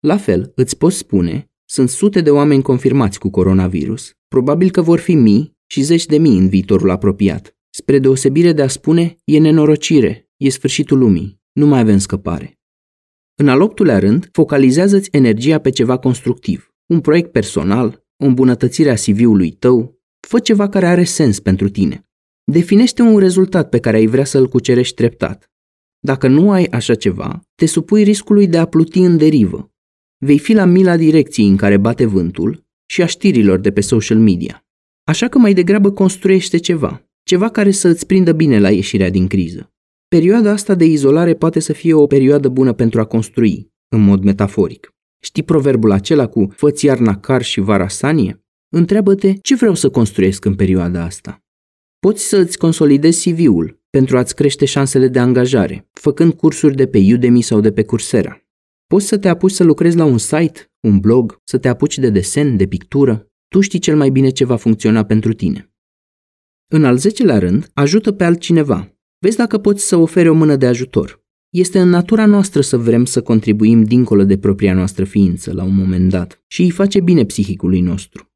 La 0.00 0.16
fel, 0.16 0.52
îți 0.54 0.76
poți 0.76 0.96
spune, 0.96 1.50
sunt 1.64 1.88
sute 1.88 2.20
de 2.20 2.30
oameni 2.30 2.62
confirmați 2.62 3.18
cu 3.18 3.30
coronavirus, 3.30 4.12
probabil 4.28 4.70
că 4.70 4.82
vor 4.82 4.98
fi 4.98 5.14
mii 5.14 5.56
și 5.66 5.82
zeci 5.82 6.06
de 6.06 6.18
mii 6.18 6.38
în 6.38 6.48
viitorul 6.48 6.90
apropiat. 6.90 7.56
Spre 7.70 7.98
deosebire 7.98 8.52
de 8.52 8.62
a 8.62 8.68
spune, 8.68 9.18
e 9.24 9.38
nenorocire, 9.38 10.30
e 10.36 10.48
sfârșitul 10.48 10.98
lumii, 10.98 11.44
nu 11.56 11.66
mai 11.66 11.80
avem 11.80 11.98
scăpare. 11.98 12.58
În 13.34 13.48
al 13.48 13.60
optulea 13.60 13.98
rând, 13.98 14.28
focalizează-ți 14.32 15.08
energia 15.12 15.58
pe 15.58 15.70
ceva 15.70 15.98
constructiv, 15.98 16.74
un 16.86 17.00
proiect 17.00 17.32
personal, 17.32 18.04
o 18.16 18.24
îmbunătățire 18.24 18.90
a 18.90 18.94
CV-ului 18.94 19.50
tău, 19.50 20.00
fă 20.28 20.38
ceva 20.38 20.68
care 20.68 20.86
are 20.86 21.04
sens 21.04 21.40
pentru 21.40 21.68
tine. 21.68 22.08
Definește 22.44 23.02
un 23.02 23.18
rezultat 23.18 23.68
pe 23.68 23.78
care 23.80 23.96
ai 23.96 24.06
vrea 24.06 24.24
să-l 24.24 24.48
cucerești 24.48 24.94
treptat. 24.94 25.50
Dacă 25.98 26.28
nu 26.28 26.50
ai 26.50 26.64
așa 26.64 26.94
ceva, 26.94 27.40
te 27.54 27.66
supui 27.66 28.02
riscului 28.02 28.46
de 28.46 28.58
a 28.58 28.66
pluti 28.66 28.98
în 28.98 29.16
derivă. 29.16 29.70
Vei 30.18 30.38
fi 30.38 30.52
la 30.52 30.64
mila 30.64 30.96
direcției 30.96 31.48
în 31.48 31.56
care 31.56 31.76
bate 31.76 32.04
vântul 32.04 32.66
și 32.86 33.02
a 33.02 33.06
știrilor 33.06 33.58
de 33.58 33.72
pe 33.72 33.80
social 33.80 34.18
media. 34.18 34.66
Așa 35.04 35.28
că 35.28 35.38
mai 35.38 35.54
degrabă 35.54 35.92
construiește 35.92 36.56
ceva, 36.56 37.08
ceva 37.22 37.48
care 37.48 37.70
să 37.70 37.88
îți 37.88 38.06
prindă 38.06 38.32
bine 38.32 38.58
la 38.58 38.70
ieșirea 38.70 39.10
din 39.10 39.26
criză. 39.26 39.70
Perioada 40.08 40.50
asta 40.50 40.74
de 40.74 40.84
izolare 40.84 41.34
poate 41.34 41.60
să 41.60 41.72
fie 41.72 41.94
o 41.94 42.06
perioadă 42.06 42.48
bună 42.48 42.72
pentru 42.72 43.00
a 43.00 43.04
construi, 43.04 43.72
în 43.88 44.00
mod 44.00 44.22
metaforic. 44.22 44.94
Știi 45.22 45.42
proverbul 45.42 45.90
acela 45.90 46.26
cu 46.26 46.52
fă 46.56 46.72
iarna 46.80 47.18
car 47.18 47.42
și 47.42 47.60
vara 47.60 47.88
sanie? 47.88 48.44
Întreabă-te 48.68 49.32
ce 49.32 49.54
vreau 49.54 49.74
să 49.74 49.90
construiesc 49.90 50.44
în 50.44 50.54
perioada 50.54 51.02
asta. 51.02 51.44
Poți 51.98 52.28
să 52.28 52.36
îți 52.36 52.58
consolidezi 52.58 53.30
CV-ul 53.30 53.80
pentru 53.90 54.18
a-ți 54.18 54.34
crește 54.34 54.64
șansele 54.64 55.08
de 55.08 55.18
angajare, 55.18 55.88
făcând 55.92 56.32
cursuri 56.32 56.76
de 56.76 56.86
pe 56.86 56.98
Udemy 56.98 57.42
sau 57.42 57.60
de 57.60 57.72
pe 57.72 57.84
Coursera. 57.84 58.40
Poți 58.86 59.06
să 59.06 59.18
te 59.18 59.28
apuci 59.28 59.50
să 59.50 59.64
lucrezi 59.64 59.96
la 59.96 60.04
un 60.04 60.18
site, 60.18 60.72
un 60.80 60.98
blog, 60.98 61.40
să 61.44 61.58
te 61.58 61.68
apuci 61.68 61.98
de 61.98 62.10
desen, 62.10 62.56
de 62.56 62.66
pictură. 62.66 63.30
Tu 63.48 63.60
știi 63.60 63.78
cel 63.78 63.96
mai 63.96 64.10
bine 64.10 64.30
ce 64.30 64.44
va 64.44 64.56
funcționa 64.56 65.04
pentru 65.04 65.32
tine. 65.32 65.70
În 66.72 66.84
al 66.84 66.96
zecelea 66.96 67.38
rând, 67.38 67.70
ajută 67.74 68.12
pe 68.12 68.24
altcineva. 68.24 68.95
Vezi 69.18 69.36
dacă 69.36 69.58
poți 69.58 69.86
să 69.86 69.96
oferi 69.96 70.28
o 70.28 70.34
mână 70.34 70.56
de 70.56 70.66
ajutor. 70.66 71.24
Este 71.50 71.80
în 71.80 71.88
natura 71.88 72.26
noastră 72.26 72.60
să 72.60 72.76
vrem 72.76 73.04
să 73.04 73.22
contribuim 73.22 73.84
dincolo 73.84 74.24
de 74.24 74.38
propria 74.38 74.74
noastră 74.74 75.04
ființă 75.04 75.52
la 75.52 75.62
un 75.62 75.74
moment 75.74 76.10
dat 76.10 76.42
și 76.46 76.62
îi 76.62 76.70
face 76.70 77.00
bine 77.00 77.24
psihicului 77.24 77.80
nostru. 77.80 78.30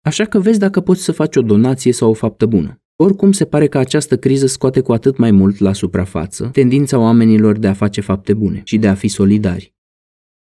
Așa 0.00 0.24
că 0.24 0.38
vezi 0.38 0.58
dacă 0.58 0.80
poți 0.80 1.02
să 1.02 1.12
faci 1.12 1.36
o 1.36 1.42
donație 1.42 1.92
sau 1.92 2.10
o 2.10 2.12
faptă 2.12 2.46
bună. 2.46 2.82
Oricum 2.96 3.32
se 3.32 3.44
pare 3.44 3.66
că 3.66 3.78
această 3.78 4.16
criză 4.16 4.46
scoate 4.46 4.80
cu 4.80 4.92
atât 4.92 5.16
mai 5.16 5.30
mult 5.30 5.58
la 5.58 5.72
suprafață 5.72 6.48
tendința 6.52 6.98
oamenilor 6.98 7.58
de 7.58 7.66
a 7.66 7.72
face 7.72 8.00
fapte 8.00 8.34
bune 8.34 8.60
și 8.64 8.78
de 8.78 8.88
a 8.88 8.94
fi 8.94 9.08
solidari. 9.08 9.74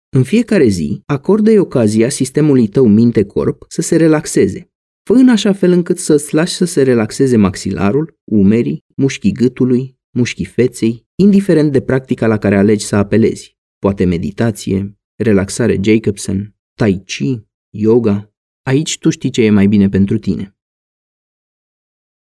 În 0.08 0.22
fiecare 0.22 0.66
zi, 0.66 1.02
acordă-i 1.06 1.58
ocazia 1.58 2.08
sistemului 2.08 2.66
tău 2.66 2.86
minte-corp 2.86 3.64
să 3.68 3.82
se 3.82 3.96
relaxeze. 3.96 4.71
Fă 5.02 5.12
în 5.12 5.28
așa 5.28 5.52
fel 5.52 5.70
încât 5.70 5.98
să-ți 5.98 6.34
lași 6.34 6.54
să 6.54 6.64
se 6.64 6.82
relaxeze 6.82 7.36
maxilarul, 7.36 8.18
umerii, 8.24 8.84
mușchii 8.96 9.32
gâtului, 9.32 9.98
mușchii 10.10 10.44
feței, 10.44 11.06
indiferent 11.14 11.72
de 11.72 11.80
practica 11.80 12.26
la 12.26 12.38
care 12.38 12.56
alegi 12.56 12.84
să 12.84 12.96
apelezi. 12.96 13.56
Poate 13.78 14.04
meditație, 14.04 14.98
relaxare 15.16 15.80
Jacobson, 15.82 16.54
tai 16.78 17.02
chi, 17.04 17.40
yoga. 17.70 18.32
Aici 18.62 18.98
tu 18.98 19.10
știi 19.10 19.30
ce 19.30 19.42
e 19.42 19.50
mai 19.50 19.66
bine 19.66 19.88
pentru 19.88 20.18
tine 20.18 20.56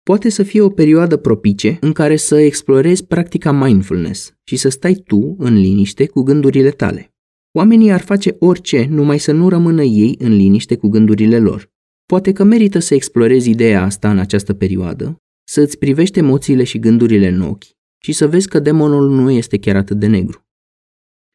poate 0.02 0.28
să 0.28 0.42
fie 0.42 0.60
o 0.60 0.70
perioadă 0.70 1.16
propice 1.16 1.78
în 1.80 1.92
care 1.92 2.16
să 2.16 2.38
explorezi 2.38 3.06
practica 3.06 3.52
mindfulness 3.52 4.34
și 4.44 4.56
să 4.56 4.68
stai 4.68 4.94
tu 4.94 5.36
în 5.38 5.54
liniște 5.54 6.06
cu 6.06 6.22
gândurile 6.22 6.70
tale. 6.70 7.14
Oamenii 7.52 7.92
ar 7.92 8.00
face 8.00 8.36
orice 8.38 8.86
numai 8.90 9.18
să 9.18 9.32
nu 9.32 9.48
rămână 9.48 9.82
ei 9.82 10.16
în 10.18 10.36
liniște 10.36 10.76
cu 10.76 10.88
gândurile 10.88 11.38
lor. 11.38 11.71
Poate 12.12 12.32
că 12.32 12.44
merită 12.44 12.78
să 12.78 12.94
explorezi 12.94 13.50
ideea 13.50 13.82
asta 13.82 14.10
în 14.10 14.18
această 14.18 14.54
perioadă, 14.54 15.16
să 15.44 15.60
îți 15.60 15.78
privești 15.78 16.18
emoțiile 16.18 16.64
și 16.64 16.78
gândurile 16.78 17.28
în 17.28 17.40
ochi 17.40 17.64
și 17.98 18.12
să 18.12 18.28
vezi 18.28 18.48
că 18.48 18.58
demonul 18.58 19.10
nu 19.10 19.30
este 19.30 19.58
chiar 19.58 19.76
atât 19.76 19.98
de 19.98 20.06
negru. 20.06 20.46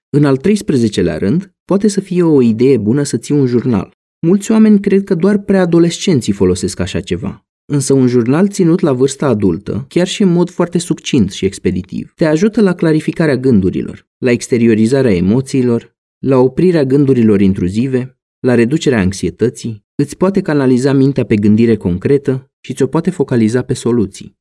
În 0.09 0.25
al 0.25 0.39
13-lea 0.39 1.17
rând, 1.17 1.55
poate 1.65 1.87
să 1.87 2.01
fie 2.01 2.23
o 2.23 2.41
idee 2.41 2.77
bună 2.77 3.03
să 3.03 3.17
ții 3.17 3.35
un 3.35 3.45
jurnal. 3.45 3.91
Mulți 4.27 4.51
oameni 4.51 4.79
cred 4.79 5.03
că 5.03 5.15
doar 5.15 5.37
preadolescenții 5.37 6.33
folosesc 6.33 6.79
așa 6.79 6.99
ceva, 6.99 7.47
Însă 7.65 7.93
un 7.93 8.07
jurnal 8.07 8.47
ținut 8.47 8.79
la 8.79 8.93
vârsta 8.93 9.27
adultă, 9.27 9.85
chiar 9.87 10.07
și 10.07 10.21
în 10.21 10.31
mod 10.31 10.49
foarte 10.49 10.77
succint 10.77 11.31
și 11.31 11.45
expeditiv, 11.45 12.11
te 12.15 12.25
ajută 12.25 12.61
la 12.61 12.73
clarificarea 12.73 13.37
gândurilor, 13.37 14.07
la 14.17 14.31
exteriorizarea 14.31 15.15
emoțiilor, 15.15 15.95
la 16.25 16.37
oprirea 16.37 16.83
gândurilor 16.83 17.41
intruzive, 17.41 18.19
la 18.39 18.55
reducerea 18.55 18.99
anxietății, 18.99 19.85
îți 19.97 20.17
poate 20.17 20.41
canaliza 20.41 20.93
mintea 20.93 21.25
pe 21.25 21.35
gândire 21.35 21.77
concretă 21.77 22.51
și 22.59 22.73
ți-o 22.73 22.87
poate 22.87 23.09
focaliza 23.09 23.61
pe 23.63 23.73
soluții. 23.73 24.37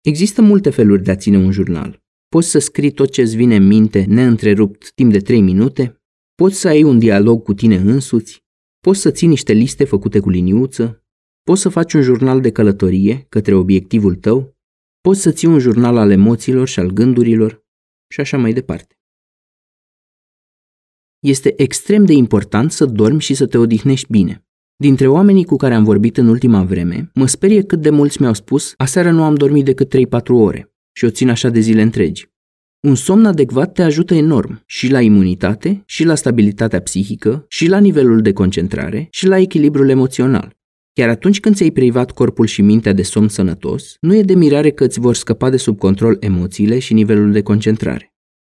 Există 0.00 0.42
multe 0.42 0.70
feluri 0.70 1.02
de 1.02 1.10
a 1.10 1.16
ține 1.16 1.36
un 1.36 1.50
jurnal. 1.50 2.02
Poți 2.28 2.48
să 2.48 2.58
scrii 2.58 2.92
tot 2.92 3.10
ce 3.10 3.20
îți 3.20 3.36
vine 3.36 3.56
în 3.56 3.66
minte 3.66 4.04
neîntrerupt 4.04 4.92
timp 4.92 5.12
de 5.12 5.18
3 5.18 5.40
minute, 5.40 6.02
poți 6.34 6.60
să 6.60 6.68
ai 6.68 6.82
un 6.82 6.98
dialog 6.98 7.42
cu 7.42 7.54
tine 7.54 7.76
însuți, 7.76 8.44
poți 8.80 9.00
să 9.00 9.10
ții 9.10 9.28
niște 9.28 9.52
liste 9.52 9.84
făcute 9.84 10.20
cu 10.20 10.30
liniuță, 10.30 11.00
Poți 11.42 11.60
să 11.60 11.68
faci 11.68 11.92
un 11.92 12.02
jurnal 12.02 12.40
de 12.40 12.52
călătorie 12.52 13.26
către 13.28 13.54
obiectivul 13.54 14.16
tău, 14.16 14.56
poți 15.00 15.20
să 15.20 15.32
ții 15.32 15.48
un 15.48 15.58
jurnal 15.58 15.96
al 15.96 16.10
emoțiilor 16.10 16.68
și 16.68 16.78
al 16.80 16.90
gândurilor 16.90 17.64
și 18.12 18.20
așa 18.20 18.36
mai 18.36 18.52
departe. 18.52 18.98
Este 21.18 21.62
extrem 21.62 22.04
de 22.04 22.12
important 22.12 22.72
să 22.72 22.84
dormi 22.84 23.20
și 23.20 23.34
să 23.34 23.46
te 23.46 23.58
odihnești 23.58 24.10
bine. 24.10 24.46
Dintre 24.80 25.06
oamenii 25.06 25.44
cu 25.44 25.56
care 25.56 25.74
am 25.74 25.84
vorbit 25.84 26.16
în 26.16 26.28
ultima 26.28 26.62
vreme, 26.62 27.10
mă 27.14 27.26
sperie 27.26 27.62
cât 27.62 27.80
de 27.80 27.90
mulți 27.90 28.20
mi-au 28.20 28.34
spus, 28.34 28.74
aseară 28.76 29.10
nu 29.10 29.22
am 29.22 29.34
dormit 29.34 29.64
decât 29.64 29.94
3-4 29.96 29.98
ore 30.26 30.72
și 30.92 31.04
o 31.04 31.10
țin 31.10 31.28
așa 31.28 31.48
de 31.48 31.60
zile 31.60 31.82
întregi. 31.82 32.28
Un 32.80 32.94
somn 32.94 33.24
adecvat 33.26 33.72
te 33.72 33.82
ajută 33.82 34.14
enorm 34.14 34.62
și 34.66 34.90
la 34.90 35.00
imunitate, 35.00 35.82
și 35.86 36.04
la 36.04 36.14
stabilitatea 36.14 36.80
psihică, 36.80 37.44
și 37.48 37.68
la 37.68 37.78
nivelul 37.78 38.20
de 38.20 38.32
concentrare, 38.32 39.08
și 39.10 39.26
la 39.26 39.38
echilibrul 39.38 39.88
emoțional. 39.88 40.56
Chiar 40.92 41.08
atunci 41.08 41.40
când 41.40 41.54
ți-ai 41.54 41.70
privat 41.70 42.10
corpul 42.10 42.46
și 42.46 42.62
mintea 42.62 42.92
de 42.92 43.02
somn 43.02 43.28
sănătos, 43.28 43.96
nu 44.00 44.14
e 44.14 44.22
de 44.22 44.34
mirare 44.34 44.70
că 44.70 44.84
îți 44.84 45.00
vor 45.00 45.14
scăpa 45.14 45.50
de 45.50 45.56
sub 45.56 45.78
control 45.78 46.16
emoțiile 46.20 46.78
și 46.78 46.92
nivelul 46.94 47.32
de 47.32 47.42
concentrare. 47.42 48.14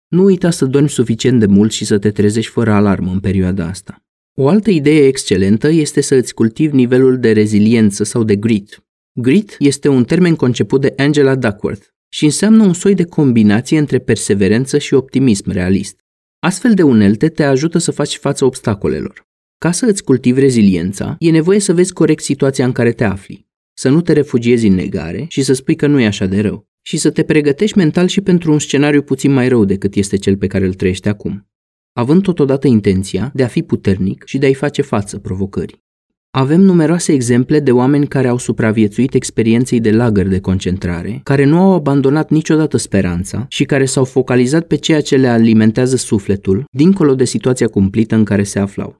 Nu 0.08 0.24
uita 0.24 0.50
să 0.50 0.64
dormi 0.64 0.88
suficient 0.88 1.40
de 1.40 1.46
mult 1.46 1.72
și 1.72 1.84
să 1.84 1.98
te 1.98 2.10
trezești 2.10 2.50
fără 2.50 2.72
alarmă 2.72 3.10
în 3.10 3.20
perioada 3.20 3.66
asta. 3.66 4.03
O 4.36 4.48
altă 4.48 4.70
idee 4.70 5.06
excelentă 5.06 5.68
este 5.68 6.00
să 6.00 6.14
îți 6.14 6.34
cultivi 6.34 6.74
nivelul 6.74 7.18
de 7.18 7.32
reziliență 7.32 8.04
sau 8.04 8.24
de 8.24 8.36
grit. 8.36 8.84
Grit 9.12 9.56
este 9.58 9.88
un 9.88 10.04
termen 10.04 10.34
conceput 10.34 10.80
de 10.80 10.92
Angela 10.96 11.34
Duckworth 11.34 11.86
și 12.08 12.24
înseamnă 12.24 12.64
un 12.64 12.72
soi 12.72 12.94
de 12.94 13.04
combinație 13.04 13.78
între 13.78 13.98
perseverență 13.98 14.78
și 14.78 14.94
optimism 14.94 15.50
realist. 15.50 16.00
Astfel 16.38 16.74
de 16.74 16.82
unelte 16.82 17.28
te 17.28 17.42
ajută 17.42 17.78
să 17.78 17.90
faci 17.90 18.16
față 18.16 18.44
obstacolelor. 18.44 19.26
Ca 19.58 19.72
să 19.72 19.86
îți 19.86 20.04
cultivi 20.04 20.40
reziliența, 20.40 21.16
e 21.18 21.30
nevoie 21.30 21.58
să 21.58 21.74
vezi 21.74 21.92
corect 21.92 22.22
situația 22.22 22.64
în 22.64 22.72
care 22.72 22.92
te 22.92 23.04
afli, 23.04 23.46
să 23.74 23.88
nu 23.88 24.00
te 24.00 24.12
refugiezi 24.12 24.66
în 24.66 24.74
negare 24.74 25.26
și 25.28 25.42
să 25.42 25.52
spui 25.52 25.76
că 25.76 25.86
nu 25.86 26.00
e 26.00 26.06
așa 26.06 26.26
de 26.26 26.40
rău, 26.40 26.66
și 26.82 26.96
să 26.96 27.10
te 27.10 27.22
pregătești 27.22 27.76
mental 27.76 28.06
și 28.06 28.20
pentru 28.20 28.52
un 28.52 28.58
scenariu 28.58 29.02
puțin 29.02 29.32
mai 29.32 29.48
rău 29.48 29.64
decât 29.64 29.94
este 29.94 30.16
cel 30.16 30.36
pe 30.36 30.46
care 30.46 30.66
îl 30.66 30.74
trăiești 30.74 31.08
acum, 31.08 31.48
având 31.94 32.22
totodată 32.22 32.66
intenția 32.66 33.30
de 33.34 33.42
a 33.42 33.46
fi 33.46 33.62
puternic 33.62 34.22
și 34.26 34.38
de 34.38 34.46
a-i 34.46 34.54
face 34.54 34.82
față 34.82 35.18
provocării. 35.18 35.82
Avem 36.30 36.60
numeroase 36.60 37.12
exemple 37.12 37.60
de 37.60 37.72
oameni 37.72 38.06
care 38.06 38.28
au 38.28 38.38
supraviețuit 38.38 39.14
experienței 39.14 39.80
de 39.80 39.90
lagăr 39.90 40.26
de 40.26 40.40
concentrare, 40.40 41.20
care 41.22 41.44
nu 41.44 41.58
au 41.58 41.72
abandonat 41.72 42.30
niciodată 42.30 42.76
speranța 42.76 43.46
și 43.48 43.64
care 43.64 43.84
s-au 43.84 44.04
focalizat 44.04 44.66
pe 44.66 44.76
ceea 44.76 45.00
ce 45.00 45.16
le 45.16 45.28
alimentează 45.28 45.96
sufletul, 45.96 46.64
dincolo 46.70 47.14
de 47.14 47.24
situația 47.24 47.68
cumplită 47.68 48.14
în 48.14 48.24
care 48.24 48.42
se 48.42 48.58
aflau. 48.58 48.96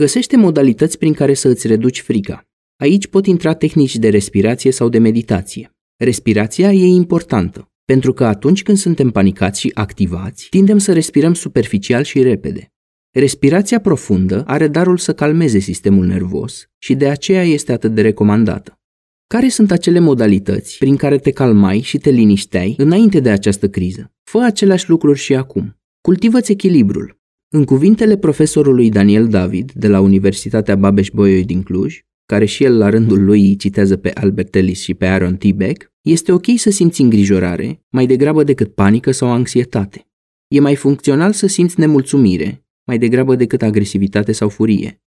Găsește 0.00 0.36
modalități 0.36 0.98
prin 0.98 1.12
care 1.12 1.34
să 1.34 1.48
îți 1.48 1.66
reduci 1.66 2.00
frica. 2.00 2.42
Aici 2.76 3.06
pot 3.06 3.26
intra 3.26 3.54
tehnici 3.54 3.96
de 3.96 4.08
respirație 4.08 4.70
sau 4.70 4.88
de 4.88 4.98
meditație. 4.98 5.70
Respirația 5.96 6.72
e 6.72 6.86
importantă, 6.86 7.68
pentru 7.86 8.12
că 8.12 8.24
atunci 8.24 8.62
când 8.62 8.78
suntem 8.78 9.10
panicați 9.10 9.60
și 9.60 9.70
activați, 9.74 10.46
tindem 10.50 10.78
să 10.78 10.92
respirăm 10.92 11.34
superficial 11.34 12.02
și 12.02 12.22
repede. 12.22 12.72
Respirația 13.10 13.80
profundă 13.80 14.44
are 14.46 14.68
darul 14.68 14.96
să 14.96 15.14
calmeze 15.14 15.58
sistemul 15.58 16.06
nervos 16.06 16.68
și 16.78 16.94
de 16.94 17.08
aceea 17.08 17.42
este 17.42 17.72
atât 17.72 17.94
de 17.94 18.00
recomandată. 18.00 18.80
Care 19.26 19.48
sunt 19.48 19.70
acele 19.70 19.98
modalități 19.98 20.78
prin 20.78 20.96
care 20.96 21.18
te 21.18 21.30
calmai 21.30 21.80
și 21.80 21.98
te 21.98 22.10
linișteai 22.10 22.74
înainte 22.78 23.20
de 23.20 23.30
această 23.30 23.68
criză? 23.68 24.12
Fă 24.22 24.38
aceleași 24.38 24.88
lucruri 24.88 25.18
și 25.18 25.34
acum. 25.34 25.76
Cultivă-ți 26.00 26.52
echilibrul. 26.52 27.18
În 27.48 27.64
cuvintele 27.64 28.16
profesorului 28.16 28.90
Daniel 28.90 29.28
David 29.28 29.72
de 29.72 29.88
la 29.88 30.00
Universitatea 30.00 30.76
Babeș-Bolyai 30.76 31.42
din 31.42 31.62
Cluj, 31.62 32.00
care 32.26 32.44
și 32.44 32.64
el 32.64 32.78
la 32.78 32.88
rândul 32.88 33.24
lui 33.24 33.40
îi 33.48 33.56
citează 33.56 33.96
pe 33.96 34.10
Albert 34.14 34.54
Ellis 34.54 34.80
și 34.80 34.94
pe 34.94 35.06
Aaron 35.06 35.36
T. 35.36 35.44
Beck, 35.52 35.92
este 36.00 36.32
ok 36.32 36.46
să 36.56 36.70
simți 36.70 37.00
îngrijorare, 37.00 37.84
mai 37.88 38.06
degrabă 38.06 38.44
decât 38.44 38.74
panică 38.74 39.10
sau 39.10 39.28
anxietate. 39.28 40.08
E 40.48 40.60
mai 40.60 40.74
funcțional 40.74 41.32
să 41.32 41.46
simți 41.46 41.80
nemulțumire, 41.80 42.66
mai 42.84 42.98
degrabă 42.98 43.34
decât 43.34 43.62
agresivitate 43.62 44.32
sau 44.32 44.48
furie. 44.48 45.02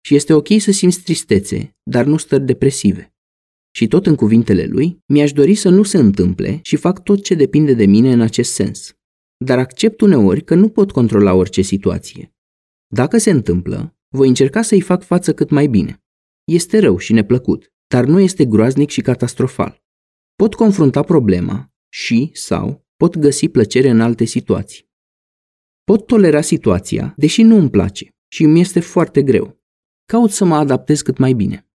Și 0.00 0.14
este 0.14 0.32
ok 0.32 0.48
să 0.58 0.70
simți 0.70 1.02
tristețe, 1.02 1.76
dar 1.82 2.04
nu 2.04 2.16
stări 2.16 2.44
depresive. 2.44 3.14
Și 3.70 3.88
tot 3.88 4.06
în 4.06 4.14
cuvintele 4.14 4.64
lui, 4.66 5.02
mi-aș 5.06 5.32
dori 5.32 5.54
să 5.54 5.68
nu 5.68 5.82
se 5.82 5.98
întâmple 5.98 6.58
și 6.62 6.76
fac 6.76 7.02
tot 7.02 7.22
ce 7.22 7.34
depinde 7.34 7.74
de 7.74 7.86
mine 7.86 8.12
în 8.12 8.20
acest 8.20 8.52
sens. 8.52 8.96
Dar 9.36 9.58
accept 9.58 10.00
uneori 10.00 10.44
că 10.44 10.54
nu 10.54 10.68
pot 10.68 10.92
controla 10.92 11.34
orice 11.34 11.62
situație. 11.62 12.34
Dacă 12.86 13.18
se 13.18 13.30
întâmplă, 13.30 13.96
voi 14.08 14.28
încerca 14.28 14.62
să-i 14.62 14.80
fac 14.80 15.02
față 15.02 15.34
cât 15.34 15.50
mai 15.50 15.66
bine. 15.66 16.03
Este 16.44 16.78
rău 16.78 16.98
și 16.98 17.12
neplăcut, 17.12 17.72
dar 17.86 18.04
nu 18.04 18.20
este 18.20 18.44
groaznic 18.44 18.90
și 18.90 19.00
catastrofal. 19.00 19.82
Pot 20.34 20.54
confrunta 20.54 21.02
problema 21.02 21.72
și 21.88 22.30
sau 22.32 22.86
pot 22.96 23.16
găsi 23.16 23.48
plăcere 23.48 23.88
în 23.88 24.00
alte 24.00 24.24
situații. 24.24 24.88
Pot 25.84 26.06
tolera 26.06 26.40
situația, 26.40 27.14
deși 27.16 27.42
nu 27.42 27.56
îmi 27.56 27.70
place 27.70 28.08
și 28.28 28.42
îmi 28.42 28.60
este 28.60 28.80
foarte 28.80 29.22
greu. 29.22 29.62
Caut 30.04 30.30
să 30.30 30.44
mă 30.44 30.54
adaptez 30.54 31.00
cât 31.00 31.18
mai 31.18 31.32
bine. 31.32 31.68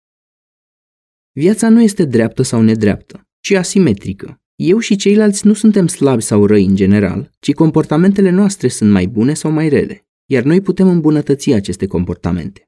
Viața 1.32 1.68
nu 1.68 1.82
este 1.82 2.04
dreaptă 2.04 2.42
sau 2.42 2.62
nedreaptă, 2.62 3.28
ci 3.40 3.50
asimetrică. 3.50 4.40
Eu 4.54 4.78
și 4.78 4.96
ceilalți 4.96 5.46
nu 5.46 5.52
suntem 5.52 5.86
slabi 5.86 6.22
sau 6.22 6.46
răi 6.46 6.64
în 6.64 6.74
general, 6.74 7.30
ci 7.38 7.52
comportamentele 7.52 8.30
noastre 8.30 8.68
sunt 8.68 8.90
mai 8.90 9.06
bune 9.06 9.34
sau 9.34 9.50
mai 9.50 9.68
rele, 9.68 10.06
iar 10.26 10.42
noi 10.42 10.60
putem 10.60 10.88
îmbunătăți 10.88 11.52
aceste 11.52 11.86
comportamente. 11.86 12.65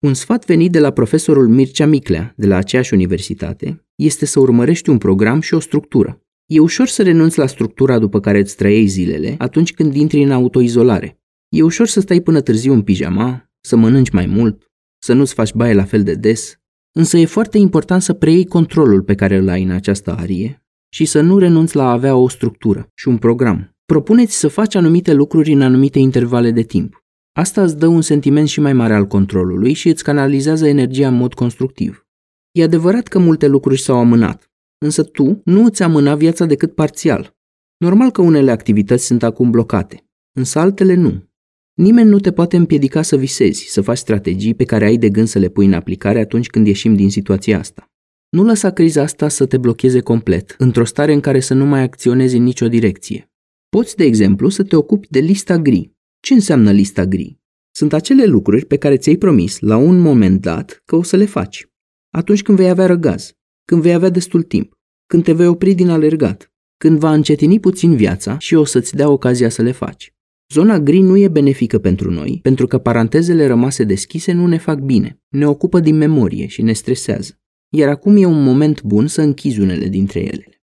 Un 0.00 0.14
sfat 0.14 0.44
venit 0.44 0.72
de 0.72 0.78
la 0.78 0.90
profesorul 0.90 1.48
Mircea 1.48 1.86
Miclea, 1.86 2.32
de 2.36 2.46
la 2.46 2.56
aceeași 2.56 2.94
universitate, 2.94 3.86
este 3.94 4.26
să 4.26 4.40
urmărești 4.40 4.90
un 4.90 4.98
program 4.98 5.40
și 5.40 5.54
o 5.54 5.60
structură. 5.60 6.22
E 6.46 6.58
ușor 6.58 6.86
să 6.86 7.02
renunți 7.02 7.38
la 7.38 7.46
structura 7.46 7.98
după 7.98 8.20
care 8.20 8.38
îți 8.38 8.56
trăiei 8.56 8.86
zilele 8.86 9.34
atunci 9.38 9.72
când 9.72 9.94
intri 9.94 10.22
în 10.22 10.30
autoizolare. 10.30 11.20
E 11.48 11.62
ușor 11.62 11.86
să 11.86 12.00
stai 12.00 12.20
până 12.20 12.40
târziu 12.40 12.72
în 12.72 12.82
pijama, 12.82 13.50
să 13.60 13.76
mănânci 13.76 14.10
mai 14.10 14.26
mult, 14.26 14.70
să 14.98 15.12
nu-ți 15.12 15.34
faci 15.34 15.52
baie 15.52 15.74
la 15.74 15.84
fel 15.84 16.02
de 16.02 16.14
des, 16.14 16.54
însă 16.92 17.18
e 17.18 17.24
foarte 17.24 17.58
important 17.58 18.02
să 18.02 18.12
preiei 18.12 18.46
controlul 18.46 19.02
pe 19.02 19.14
care 19.14 19.36
îl 19.36 19.48
ai 19.48 19.62
în 19.62 19.70
această 19.70 20.14
arie 20.16 20.64
și 20.92 21.04
să 21.04 21.20
nu 21.20 21.38
renunți 21.38 21.76
la 21.76 21.84
a 21.84 21.92
avea 21.92 22.16
o 22.16 22.28
structură 22.28 22.88
și 22.94 23.08
un 23.08 23.18
program. 23.18 23.76
Propuneți 23.84 24.38
să 24.38 24.48
faci 24.48 24.74
anumite 24.74 25.12
lucruri 25.12 25.52
în 25.52 25.62
anumite 25.62 25.98
intervale 25.98 26.50
de 26.50 26.62
timp. 26.62 26.99
Asta 27.40 27.62
îți 27.62 27.78
dă 27.78 27.86
un 27.86 28.00
sentiment 28.00 28.48
și 28.48 28.60
mai 28.60 28.72
mare 28.72 28.94
al 28.94 29.06
controlului 29.06 29.72
și 29.72 29.88
îți 29.88 30.02
canalizează 30.02 30.66
energia 30.66 31.08
în 31.08 31.14
mod 31.14 31.34
constructiv. 31.34 32.06
E 32.52 32.62
adevărat 32.62 33.08
că 33.08 33.18
multe 33.18 33.46
lucruri 33.46 33.80
s-au 33.80 33.98
amânat, 33.98 34.50
însă 34.78 35.02
tu 35.02 35.40
nu 35.44 35.64
îți 35.64 35.82
amâna 35.82 36.14
viața 36.14 36.46
decât 36.46 36.74
parțial. 36.74 37.36
Normal 37.76 38.10
că 38.10 38.22
unele 38.22 38.50
activități 38.50 39.06
sunt 39.06 39.22
acum 39.22 39.50
blocate, 39.50 40.10
însă 40.36 40.58
altele 40.58 40.94
nu. 40.94 41.28
Nimeni 41.74 42.08
nu 42.08 42.18
te 42.18 42.32
poate 42.32 42.56
împiedica 42.56 43.02
să 43.02 43.16
visezi, 43.16 43.66
să 43.68 43.80
faci 43.80 43.98
strategii 43.98 44.54
pe 44.54 44.64
care 44.64 44.84
ai 44.84 44.96
de 44.96 45.10
gând 45.10 45.26
să 45.26 45.38
le 45.38 45.48
pui 45.48 45.66
în 45.66 45.72
aplicare 45.72 46.20
atunci 46.20 46.46
când 46.46 46.66
ieșim 46.66 46.94
din 46.94 47.10
situația 47.10 47.58
asta. 47.58 47.90
Nu 48.28 48.42
lăsa 48.42 48.70
criza 48.70 49.02
asta 49.02 49.28
să 49.28 49.46
te 49.46 49.56
blocheze 49.56 50.00
complet, 50.00 50.54
într-o 50.58 50.84
stare 50.84 51.12
în 51.12 51.20
care 51.20 51.40
să 51.40 51.54
nu 51.54 51.64
mai 51.64 51.82
acționezi 51.82 52.36
în 52.36 52.42
nicio 52.42 52.68
direcție. 52.68 53.30
Poți, 53.68 53.96
de 53.96 54.04
exemplu, 54.04 54.48
să 54.48 54.62
te 54.62 54.76
ocupi 54.76 55.06
de 55.10 55.18
lista 55.18 55.58
gri. 55.58 55.98
Ce 56.20 56.34
înseamnă 56.34 56.72
lista 56.72 57.06
gri? 57.06 57.38
Sunt 57.70 57.92
acele 57.92 58.24
lucruri 58.24 58.66
pe 58.66 58.76
care 58.76 58.96
ți-ai 58.96 59.16
promis 59.16 59.58
la 59.58 59.76
un 59.76 59.98
moment 59.98 60.40
dat 60.40 60.82
că 60.84 60.96
o 60.96 61.02
să 61.02 61.16
le 61.16 61.24
faci. 61.24 61.68
Atunci 62.10 62.42
când 62.42 62.58
vei 62.58 62.68
avea 62.68 62.86
răgaz, 62.86 63.32
când 63.64 63.82
vei 63.82 63.92
avea 63.92 64.08
destul 64.08 64.42
timp, 64.42 64.72
când 65.06 65.24
te 65.24 65.32
vei 65.32 65.46
opri 65.46 65.74
din 65.74 65.88
alergat, 65.88 66.52
când 66.76 66.98
va 66.98 67.12
încetini 67.12 67.60
puțin 67.60 67.96
viața 67.96 68.38
și 68.38 68.54
o 68.54 68.64
să-ți 68.64 68.94
dea 68.96 69.08
ocazia 69.08 69.48
să 69.48 69.62
le 69.62 69.72
faci. 69.72 70.14
Zona 70.52 70.78
gri 70.78 71.00
nu 71.00 71.16
e 71.16 71.28
benefică 71.28 71.78
pentru 71.78 72.10
noi, 72.10 72.38
pentru 72.42 72.66
că 72.66 72.78
parantezele 72.78 73.46
rămase 73.46 73.84
deschise 73.84 74.32
nu 74.32 74.46
ne 74.46 74.58
fac 74.58 74.78
bine, 74.78 75.20
ne 75.28 75.46
ocupă 75.46 75.80
din 75.80 75.96
memorie 75.96 76.46
și 76.46 76.62
ne 76.62 76.72
stresează. 76.72 77.40
Iar 77.68 77.88
acum 77.88 78.16
e 78.16 78.24
un 78.24 78.42
moment 78.42 78.82
bun 78.82 79.06
să 79.06 79.20
închizi 79.20 79.60
unele 79.60 79.86
dintre 79.86 80.20
ele. 80.20 80.62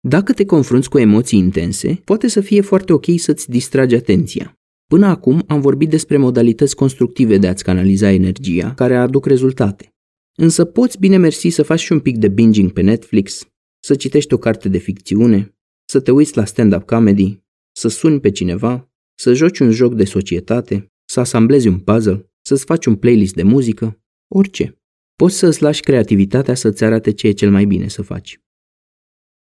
Dacă 0.00 0.32
te 0.32 0.44
confrunți 0.44 0.88
cu 0.88 0.98
emoții 0.98 1.38
intense, 1.38 2.00
poate 2.04 2.28
să 2.28 2.40
fie 2.40 2.60
foarte 2.60 2.92
ok 2.92 3.04
să-ți 3.16 3.50
distragi 3.50 3.94
atenția. 3.94 4.57
Până 4.88 5.06
acum 5.06 5.44
am 5.46 5.60
vorbit 5.60 5.88
despre 5.88 6.16
modalități 6.16 6.76
constructive 6.76 7.38
de 7.38 7.46
a-ți 7.46 7.64
canaliza 7.64 8.10
energia, 8.10 8.74
care 8.74 8.96
aduc 8.96 9.26
rezultate. 9.26 9.94
Însă 10.36 10.64
poți 10.64 10.98
bine 10.98 11.16
mersi 11.16 11.48
să 11.48 11.62
faci 11.62 11.80
și 11.80 11.92
un 11.92 12.00
pic 12.00 12.16
de 12.16 12.28
binging 12.28 12.70
pe 12.70 12.80
Netflix, 12.80 13.48
să 13.84 13.94
citești 13.94 14.34
o 14.34 14.38
carte 14.38 14.68
de 14.68 14.78
ficțiune, 14.78 15.56
să 15.84 16.00
te 16.00 16.10
uiți 16.10 16.36
la 16.36 16.44
stand-up 16.44 16.82
comedy, 16.82 17.40
să 17.72 17.88
suni 17.88 18.20
pe 18.20 18.30
cineva, 18.30 18.90
să 19.18 19.32
joci 19.32 19.58
un 19.58 19.70
joc 19.70 19.94
de 19.94 20.04
societate, 20.04 20.86
să 21.04 21.20
asamblezi 21.20 21.68
un 21.68 21.78
puzzle, 21.78 22.30
să-ți 22.42 22.64
faci 22.64 22.86
un 22.86 22.96
playlist 22.96 23.34
de 23.34 23.42
muzică, 23.42 24.00
orice. 24.28 24.82
Poți 25.16 25.36
să 25.36 25.46
îți 25.46 25.62
lași 25.62 25.80
creativitatea 25.80 26.54
să-ți 26.54 26.84
arate 26.84 27.12
ce 27.12 27.26
e 27.26 27.32
cel 27.32 27.50
mai 27.50 27.64
bine 27.64 27.88
să 27.88 28.02
faci. 28.02 28.40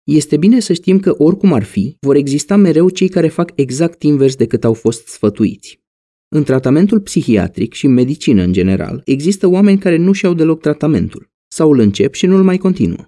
Este 0.04 0.36
bine 0.36 0.60
să 0.60 0.72
știm 0.72 1.00
că 1.00 1.14
oricum 1.18 1.52
ar 1.52 1.62
fi, 1.62 1.96
vor 2.00 2.16
exista 2.16 2.56
mereu 2.56 2.88
cei 2.88 3.08
care 3.08 3.28
fac 3.28 3.52
exact 3.54 4.02
invers 4.02 4.34
decât 4.34 4.64
au 4.64 4.72
fost 4.72 5.06
sfătuiți. 5.06 5.80
În 6.28 6.42
tratamentul 6.42 7.00
psihiatric 7.00 7.72
și 7.72 7.86
în 7.86 7.92
medicină 7.92 8.42
în 8.42 8.52
general, 8.52 9.02
există 9.04 9.46
oameni 9.46 9.78
care 9.78 9.96
nu 9.96 10.12
și-au 10.12 10.34
deloc 10.34 10.60
tratamentul, 10.60 11.30
sau 11.48 11.72
îl 11.72 11.78
încep 11.78 12.14
și 12.14 12.26
nu 12.26 12.36
îl 12.36 12.42
mai 12.42 12.58
continuă. 12.58 13.04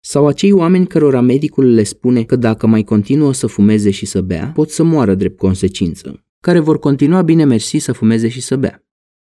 Sau 0.00 0.26
acei 0.26 0.52
oameni 0.52 0.86
cărora 0.86 1.20
medicul 1.20 1.74
le 1.74 1.82
spune 1.82 2.22
că 2.24 2.36
dacă 2.36 2.66
mai 2.66 2.82
continuă 2.82 3.32
să 3.32 3.46
fumeze 3.46 3.90
și 3.90 4.06
să 4.06 4.20
bea, 4.20 4.50
pot 4.54 4.70
să 4.70 4.82
moară 4.82 5.14
drept 5.14 5.38
consecință, 5.38 6.24
care 6.40 6.58
vor 6.58 6.78
continua 6.78 7.22
bine 7.22 7.44
mersi 7.44 7.78
să 7.78 7.92
fumeze 7.92 8.28
și 8.28 8.40
să 8.40 8.56
bea. 8.56 8.84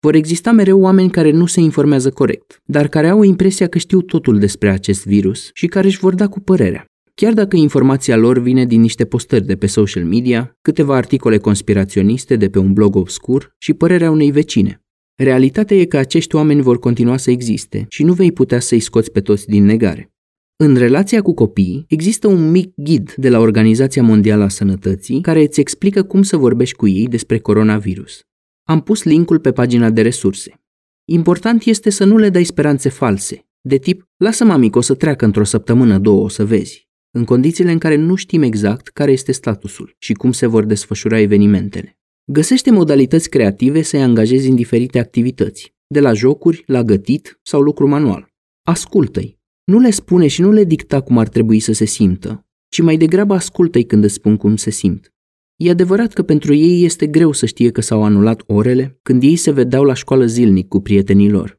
Vor 0.00 0.14
exista 0.14 0.52
mereu 0.52 0.80
oameni 0.80 1.10
care 1.10 1.30
nu 1.30 1.46
se 1.46 1.60
informează 1.60 2.10
corect, 2.10 2.60
dar 2.64 2.88
care 2.88 3.08
au 3.08 3.22
impresia 3.22 3.68
că 3.68 3.78
știu 3.78 4.02
totul 4.02 4.38
despre 4.38 4.70
acest 4.70 5.06
virus 5.06 5.50
și 5.52 5.66
care 5.66 5.86
își 5.86 5.98
vor 5.98 6.14
da 6.14 6.28
cu 6.28 6.40
părerea. 6.40 6.86
Chiar 7.20 7.32
dacă 7.32 7.56
informația 7.56 8.16
lor 8.16 8.38
vine 8.38 8.64
din 8.66 8.80
niște 8.80 9.04
postări 9.04 9.44
de 9.44 9.56
pe 9.56 9.66
social 9.66 10.04
media, 10.04 10.56
câteva 10.62 10.96
articole 10.96 11.38
conspiraționiste 11.38 12.36
de 12.36 12.48
pe 12.48 12.58
un 12.58 12.72
blog 12.72 12.96
obscur 12.96 13.54
și 13.58 13.72
părerea 13.72 14.10
unei 14.10 14.30
vecine. 14.30 14.84
Realitatea 15.14 15.76
e 15.76 15.84
că 15.84 15.96
acești 15.96 16.34
oameni 16.34 16.62
vor 16.62 16.78
continua 16.78 17.16
să 17.16 17.30
existe 17.30 17.86
și 17.88 18.02
nu 18.02 18.12
vei 18.12 18.32
putea 18.32 18.60
să-i 18.60 18.80
scoți 18.80 19.10
pe 19.12 19.20
toți 19.20 19.46
din 19.46 19.64
negare. 19.64 20.12
În 20.56 20.76
relația 20.76 21.22
cu 21.22 21.34
copiii, 21.34 21.84
există 21.88 22.26
un 22.26 22.50
mic 22.50 22.72
ghid 22.74 23.14
de 23.16 23.28
la 23.28 23.38
Organizația 23.38 24.02
Mondială 24.02 24.44
a 24.44 24.48
Sănătății 24.48 25.20
care 25.20 25.42
îți 25.42 25.60
explică 25.60 26.02
cum 26.02 26.22
să 26.22 26.36
vorbești 26.36 26.76
cu 26.76 26.88
ei 26.88 27.08
despre 27.08 27.38
coronavirus. 27.38 28.20
Am 28.68 28.80
pus 28.80 29.02
linkul 29.02 29.38
pe 29.38 29.52
pagina 29.52 29.90
de 29.90 30.02
resurse. 30.02 30.60
Important 31.04 31.64
este 31.64 31.90
să 31.90 32.04
nu 32.04 32.16
le 32.16 32.28
dai 32.28 32.44
speranțe 32.44 32.88
false, 32.88 33.46
de 33.60 33.76
tip, 33.76 34.08
lasă 34.16 34.44
mami 34.44 34.70
o 34.72 34.80
să 34.80 34.94
treacă 34.94 35.24
într-o 35.24 35.44
săptămână, 35.44 35.98
două, 35.98 36.22
o 36.22 36.28
să 36.28 36.44
vezi, 36.44 36.85
în 37.16 37.24
condițiile 37.24 37.72
în 37.72 37.78
care 37.78 37.96
nu 37.96 38.14
știm 38.14 38.42
exact 38.42 38.88
care 38.88 39.12
este 39.12 39.32
statusul 39.32 39.94
și 39.98 40.12
cum 40.12 40.32
se 40.32 40.46
vor 40.46 40.64
desfășura 40.64 41.18
evenimentele. 41.18 41.98
Găsește 42.24 42.70
modalități 42.70 43.28
creative 43.28 43.82
să-i 43.82 44.02
angajezi 44.02 44.48
în 44.48 44.54
diferite 44.54 44.98
activități, 44.98 45.74
de 45.86 46.00
la 46.00 46.12
jocuri, 46.12 46.62
la 46.66 46.82
gătit 46.82 47.38
sau 47.42 47.60
lucru 47.60 47.88
manual. 47.88 48.28
Ascultă-i, 48.62 49.38
nu 49.64 49.78
le 49.78 49.90
spune 49.90 50.26
și 50.26 50.40
nu 50.40 50.50
le 50.50 50.64
dicta 50.64 51.00
cum 51.00 51.18
ar 51.18 51.28
trebui 51.28 51.60
să 51.60 51.72
se 51.72 51.84
simtă, 51.84 52.46
ci 52.68 52.80
mai 52.80 52.96
degrabă 52.96 53.34
ascultă-i 53.34 53.84
când 53.84 54.04
îți 54.04 54.14
spun 54.14 54.36
cum 54.36 54.56
se 54.56 54.70
simt. 54.70 55.14
E 55.56 55.70
adevărat 55.70 56.12
că 56.12 56.22
pentru 56.22 56.54
ei 56.54 56.84
este 56.84 57.06
greu 57.06 57.32
să 57.32 57.46
știe 57.46 57.70
că 57.70 57.80
s-au 57.80 58.04
anulat 58.04 58.42
orele 58.46 58.98
când 59.02 59.22
ei 59.22 59.36
se 59.36 59.50
vedeau 59.50 59.84
la 59.84 59.94
școală 59.94 60.26
zilnic 60.26 60.68
cu 60.68 60.80
prietenii 60.80 61.30
lor. 61.30 61.55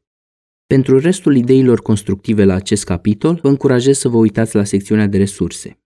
Pentru 0.74 0.98
restul 0.98 1.36
ideilor 1.36 1.80
constructive 1.80 2.44
la 2.44 2.54
acest 2.54 2.84
capitol, 2.84 3.38
vă 3.42 3.48
încurajez 3.48 3.98
să 3.98 4.08
vă 4.08 4.16
uitați 4.16 4.56
la 4.56 4.64
secțiunea 4.64 5.06
de 5.06 5.16
resurse. 5.16 5.80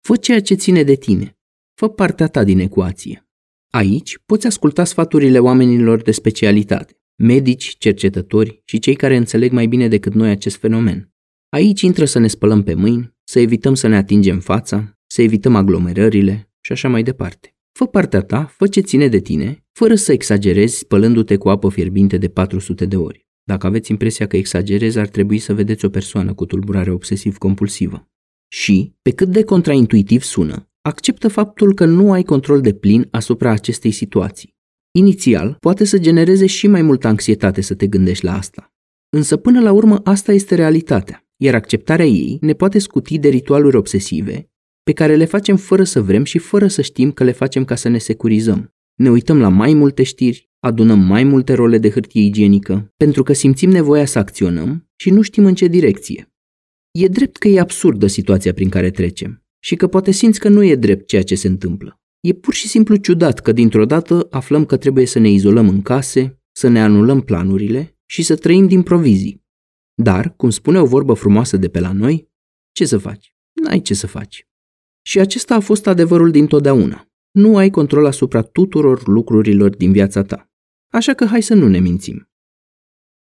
Fă 0.00 0.16
ceea 0.16 0.40
ce 0.40 0.54
ține 0.54 0.82
de 0.82 0.94
tine. 0.94 1.38
Fă 1.74 1.88
partea 1.88 2.26
ta 2.26 2.44
din 2.44 2.58
ecuație. 2.58 3.28
Aici 3.70 4.18
poți 4.26 4.46
asculta 4.46 4.84
sfaturile 4.84 5.38
oamenilor 5.38 6.02
de 6.02 6.10
specialitate, 6.10 7.00
medici, 7.16 7.76
cercetători 7.78 8.62
și 8.64 8.78
cei 8.78 8.94
care 8.94 9.16
înțeleg 9.16 9.52
mai 9.52 9.66
bine 9.66 9.88
decât 9.88 10.14
noi 10.14 10.30
acest 10.30 10.56
fenomen. 10.56 11.12
Aici 11.48 11.80
intră 11.80 12.04
să 12.04 12.18
ne 12.18 12.28
spălăm 12.28 12.62
pe 12.62 12.74
mâini, 12.74 13.14
să 13.24 13.40
evităm 13.40 13.74
să 13.74 13.86
ne 13.86 13.96
atingem 13.96 14.40
fața, 14.40 14.98
să 15.06 15.22
evităm 15.22 15.56
aglomerările 15.56 16.50
și 16.60 16.72
așa 16.72 16.88
mai 16.88 17.02
departe. 17.02 17.56
Fă 17.72 17.86
partea 17.86 18.20
ta, 18.20 18.44
fă 18.44 18.66
ce 18.66 18.80
ține 18.80 19.08
de 19.08 19.20
tine, 19.20 19.64
fără 19.72 19.94
să 19.94 20.12
exagerezi 20.12 20.78
spălându-te 20.78 21.36
cu 21.36 21.48
apă 21.48 21.68
fierbinte 21.68 22.18
de 22.18 22.28
400 22.28 22.84
de 22.84 22.96
ori. 22.96 23.26
Dacă 23.44 23.66
aveți 23.66 23.90
impresia 23.90 24.26
că 24.26 24.36
exagerezi, 24.36 24.98
ar 24.98 25.08
trebui 25.08 25.38
să 25.38 25.54
vedeți 25.54 25.84
o 25.84 25.88
persoană 25.88 26.34
cu 26.34 26.46
tulburare 26.46 26.90
obsesiv-compulsivă. 26.90 28.08
Și, 28.48 28.94
pe 29.02 29.10
cât 29.10 29.28
de 29.28 29.44
contraintuitiv 29.44 30.22
sună, 30.22 30.70
acceptă 30.80 31.28
faptul 31.28 31.74
că 31.74 31.84
nu 31.84 32.12
ai 32.12 32.22
control 32.22 32.60
de 32.60 32.74
plin 32.74 33.08
asupra 33.10 33.50
acestei 33.50 33.90
situații. 33.90 34.54
Inițial, 34.98 35.56
poate 35.60 35.84
să 35.84 35.98
genereze 35.98 36.46
și 36.46 36.66
mai 36.66 36.82
multă 36.82 37.06
anxietate 37.06 37.60
să 37.60 37.74
te 37.74 37.86
gândești 37.86 38.24
la 38.24 38.36
asta. 38.36 38.72
Însă 39.08 39.36
până 39.36 39.60
la 39.60 39.72
urmă 39.72 40.00
asta 40.04 40.32
este 40.32 40.54
realitatea, 40.54 41.26
iar 41.36 41.54
acceptarea 41.54 42.06
ei 42.06 42.38
ne 42.40 42.52
poate 42.52 42.78
scuti 42.78 43.18
de 43.18 43.28
ritualuri 43.28 43.76
obsesive 43.76 44.46
pe 44.82 44.92
care 44.92 45.16
le 45.16 45.24
facem 45.24 45.56
fără 45.56 45.84
să 45.84 46.02
vrem 46.02 46.24
și 46.24 46.38
fără 46.38 46.66
să 46.66 46.82
știm 46.82 47.12
că 47.12 47.24
le 47.24 47.32
facem 47.32 47.64
ca 47.64 47.74
să 47.74 47.88
ne 47.88 47.98
securizăm. 47.98 48.74
Ne 48.94 49.10
uităm 49.10 49.40
la 49.40 49.48
mai 49.48 49.74
multe 49.74 50.02
știri, 50.02 50.50
adunăm 50.66 50.98
mai 50.98 51.24
multe 51.24 51.52
role 51.54 51.78
de 51.78 51.90
hârtie 51.90 52.22
igienică, 52.22 52.92
pentru 52.96 53.22
că 53.22 53.32
simțim 53.32 53.70
nevoia 53.70 54.04
să 54.04 54.18
acționăm 54.18 54.90
și 54.96 55.10
nu 55.10 55.22
știm 55.22 55.44
în 55.44 55.54
ce 55.54 55.66
direcție. 55.66 56.32
E 56.90 57.06
drept 57.06 57.36
că 57.36 57.48
e 57.48 57.60
absurdă 57.60 58.06
situația 58.06 58.52
prin 58.52 58.68
care 58.68 58.90
trecem 58.90 59.44
și 59.64 59.76
că 59.76 59.86
poate 59.86 60.10
simți 60.10 60.38
că 60.38 60.48
nu 60.48 60.64
e 60.64 60.74
drept 60.74 61.06
ceea 61.06 61.22
ce 61.22 61.34
se 61.34 61.48
întâmplă. 61.48 62.00
E 62.20 62.32
pur 62.32 62.54
și 62.54 62.68
simplu 62.68 62.96
ciudat 62.96 63.40
că 63.40 63.52
dintr-o 63.52 63.84
dată 63.84 64.26
aflăm 64.30 64.64
că 64.64 64.76
trebuie 64.76 65.06
să 65.06 65.18
ne 65.18 65.30
izolăm 65.30 65.68
în 65.68 65.82
case, 65.82 66.40
să 66.52 66.68
ne 66.68 66.82
anulăm 66.82 67.20
planurile 67.20 67.98
și 68.06 68.22
să 68.22 68.36
trăim 68.36 68.66
din 68.66 68.82
provizii. 68.82 69.44
Dar, 70.02 70.34
cum 70.36 70.50
spune 70.50 70.80
o 70.80 70.86
vorbă 70.86 71.12
frumoasă 71.12 71.56
de 71.56 71.68
pe 71.68 71.80
la 71.80 71.92
noi, 71.92 72.30
ce 72.72 72.84
să 72.84 72.98
faci? 72.98 73.34
N-ai 73.62 73.80
ce 73.80 73.94
să 73.94 74.06
faci. 74.06 74.46
Și 75.06 75.20
acesta 75.20 75.54
a 75.54 75.60
fost 75.60 75.86
adevărul 75.86 76.30
dintotdeauna. 76.30 77.06
Nu 77.30 77.56
ai 77.56 77.70
control 77.70 78.06
asupra 78.06 78.42
tuturor 78.42 79.06
lucrurilor 79.06 79.76
din 79.76 79.92
viața 79.92 80.22
ta. 80.22 80.51
Așa 80.92 81.14
că 81.14 81.24
hai 81.24 81.42
să 81.42 81.54
nu 81.54 81.68
ne 81.68 81.78
mințim. 81.78 82.30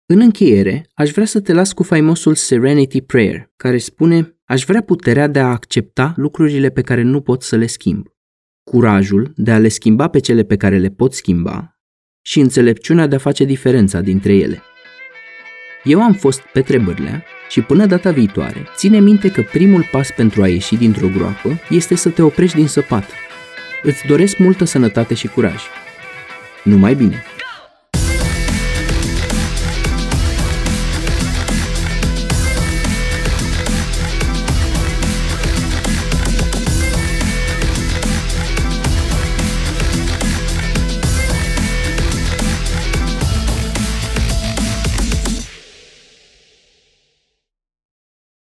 În 0.05 0.19
încheiere, 0.19 0.89
aș 0.93 1.11
vrea 1.11 1.25
să 1.25 1.41
te 1.41 1.53
las 1.53 1.73
cu 1.73 1.83
faimosul 1.83 2.35
Serenity 2.35 3.01
Prayer, 3.01 3.51
care 3.55 3.77
spune 3.77 4.37
Aș 4.49 4.63
vrea 4.63 4.81
puterea 4.81 5.27
de 5.27 5.39
a 5.39 5.47
accepta 5.47 6.13
lucrurile 6.15 6.69
pe 6.69 6.81
care 6.81 7.01
nu 7.01 7.21
pot 7.21 7.43
să 7.43 7.55
le 7.55 7.65
schimb, 7.65 8.07
curajul 8.63 9.31
de 9.35 9.51
a 9.51 9.57
le 9.57 9.67
schimba 9.67 10.07
pe 10.07 10.19
cele 10.19 10.43
pe 10.43 10.55
care 10.55 10.77
le 10.77 10.89
pot 10.89 11.13
schimba 11.13 11.79
și 12.21 12.39
înțelepciunea 12.39 13.07
de 13.07 13.15
a 13.15 13.19
face 13.19 13.43
diferența 13.43 14.01
dintre 14.01 14.35
ele. 14.35 14.61
Eu 15.83 16.01
am 16.01 16.13
fost 16.13 16.39
Petre 16.39 16.77
Bârlea 16.77 17.23
și 17.49 17.61
până 17.61 17.85
data 17.85 18.11
viitoare, 18.11 18.67
ține 18.75 18.99
minte 18.99 19.31
că 19.31 19.41
primul 19.41 19.87
pas 19.91 20.11
pentru 20.15 20.41
a 20.41 20.47
ieși 20.47 20.75
dintr-o 20.75 21.07
groapă 21.07 21.59
este 21.69 21.95
să 21.95 22.09
te 22.09 22.21
oprești 22.21 22.55
din 22.55 22.67
săpat. 22.67 23.09
Îți 23.83 24.05
doresc 24.07 24.37
multă 24.37 24.63
sănătate 24.63 25.13
și 25.13 25.27
curaj. 25.27 25.61
Numai 26.63 26.95
bine! 26.95 27.23